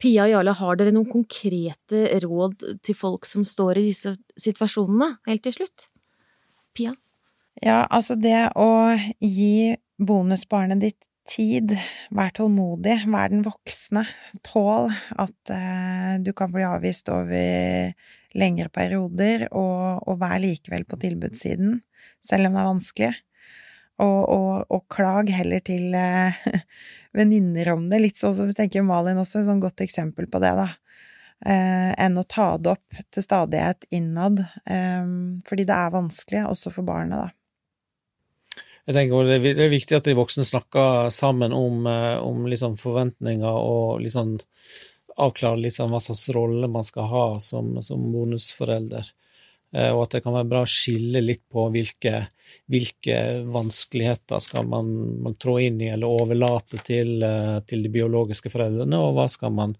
Pia 0.00 0.24
og 0.24 0.32
Jarle, 0.32 0.56
har 0.56 0.80
dere 0.80 0.94
noen 0.96 1.10
konkrete 1.12 2.06
råd 2.24 2.64
til 2.80 2.96
folk 2.96 3.28
som 3.28 3.44
står 3.44 3.78
i 3.78 3.84
disse 3.90 4.14
situasjonene, 4.40 5.12
helt 5.28 5.44
til 5.44 5.58
slutt? 5.58 5.90
Pia? 6.72 6.94
Ja, 7.60 7.84
altså 7.84 8.16
det 8.16 8.48
å 8.56 8.70
gi 9.20 9.76
bonusbarnet 10.00 10.80
ditt 10.80 11.09
tid, 11.30 11.74
vær 12.14 12.32
tålmodig, 12.34 12.96
vær 13.10 13.30
den 13.32 13.44
voksne, 13.46 14.02
tål 14.46 14.90
at 15.22 15.52
eh, 15.54 16.16
du 16.24 16.32
kan 16.36 16.50
bli 16.52 16.66
avvist 16.66 17.10
over 17.14 17.92
lengre 18.38 18.70
perioder, 18.72 19.48
og, 19.50 20.02
og 20.06 20.20
vær 20.20 20.38
likevel 20.42 20.86
på 20.88 20.98
tilbudssiden, 21.02 21.80
selv 22.24 22.48
om 22.48 22.56
det 22.56 22.62
er 22.62 22.70
vanskelig. 22.70 23.12
Og, 24.00 24.20
og, 24.32 24.52
og 24.72 24.84
klag 24.92 25.30
heller 25.34 25.62
til 25.64 25.94
eh, 25.96 26.36
venninner 27.18 27.74
om 27.74 27.88
det, 27.90 28.00
litt 28.00 28.20
sånn 28.20 28.36
som 28.36 28.48
vi 28.48 28.56
tenker 28.56 28.86
Malin 28.86 29.20
også, 29.20 29.42
et 29.42 29.50
sånn 29.50 29.62
godt 29.62 29.82
eksempel 29.84 30.30
på 30.30 30.40
det, 30.42 30.54
da. 30.58 30.70
Eh, 31.40 31.90
enn 31.96 32.20
å 32.20 32.24
ta 32.28 32.52
det 32.60 32.74
opp 32.74 33.02
til 33.12 33.24
stadighet 33.24 33.86
innad, 33.96 34.42
eh, 34.68 35.04
fordi 35.48 35.68
det 35.68 35.76
er 35.76 35.94
vanskelig, 35.94 36.46
også 36.48 36.72
for 36.74 36.88
barnet, 36.88 37.28
da. 37.28 37.39
Jeg 38.88 38.96
tenker 38.96 39.28
Det 39.28 39.52
er 39.52 39.72
viktig 39.72 39.96
at 39.98 40.08
de 40.08 40.16
voksne 40.18 40.46
snakker 40.48 41.10
sammen 41.14 41.52
om, 41.52 41.86
eh, 41.86 42.18
om 42.18 42.46
liksom 42.48 42.76
forventninger 42.80 43.44
og 43.60 44.00
liksom 44.04 44.38
avklare 45.20 45.60
liksom 45.60 45.90
hva 45.92 46.00
slags 46.00 46.28
rolle 46.34 46.68
man 46.70 46.86
skal 46.86 47.08
ha 47.10 47.24
som, 47.44 47.82
som 47.82 48.06
bonusforelder. 48.12 49.10
Eh, 49.74 49.90
og 49.94 50.04
at 50.04 50.16
det 50.16 50.22
kan 50.24 50.34
være 50.34 50.48
bra 50.50 50.62
å 50.64 50.70
skille 50.70 51.22
litt 51.22 51.44
på 51.50 51.68
hvilke, 51.74 52.24
hvilke 52.70 53.18
vanskeligheter 53.52 54.42
skal 54.42 54.66
man, 54.70 54.88
man, 55.22 55.36
trå 55.38 55.58
inn 55.62 55.80
i 55.82 55.92
eller 55.92 56.10
overlate 56.10 56.80
til, 56.86 57.20
eh, 57.26 57.58
til, 57.68 57.84
de 57.86 57.92
biologiske 57.94 58.50
foreldrene, 58.52 58.98
og 58.98 59.14
hva 59.18 59.28
skal 59.30 59.54
man 59.54 59.76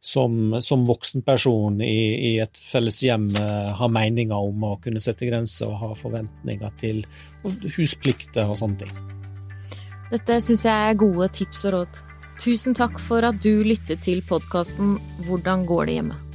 som, 0.00 0.56
som 0.64 0.86
voksenperson 0.88 1.80
i, 1.84 2.32
i, 2.32 2.32
et 2.40 2.56
felles 2.56 3.02
hjem 3.04 3.28
har 3.36 3.92
meninger 3.92 4.48
om 4.48 4.64
å 4.64 4.78
kunne 4.80 5.02
sette 5.02 5.28
grenser 5.28 5.68
og 5.68 5.80
ha 5.82 5.90
forventninger 5.98 6.72
til 6.80 7.02
husplikter 7.76 8.48
og 8.48 8.56
sånne 8.62 8.86
ting. 8.86 8.94
Dette 10.10 10.40
syns 10.42 10.64
jeg 10.66 10.88
er 10.88 10.98
gode 10.98 11.28
tips 11.36 11.66
og 11.68 11.76
råd. 11.76 12.00
Tusen 12.40 12.74
takk 12.74 12.96
for 13.02 13.26
at 13.28 13.38
du 13.44 13.60
lyttet 13.66 14.00
til 14.06 14.24
podkasten 14.24 14.96
Hvordan 15.28 15.68
går 15.68 15.90
det 15.90 16.00
hjemme? 16.00 16.29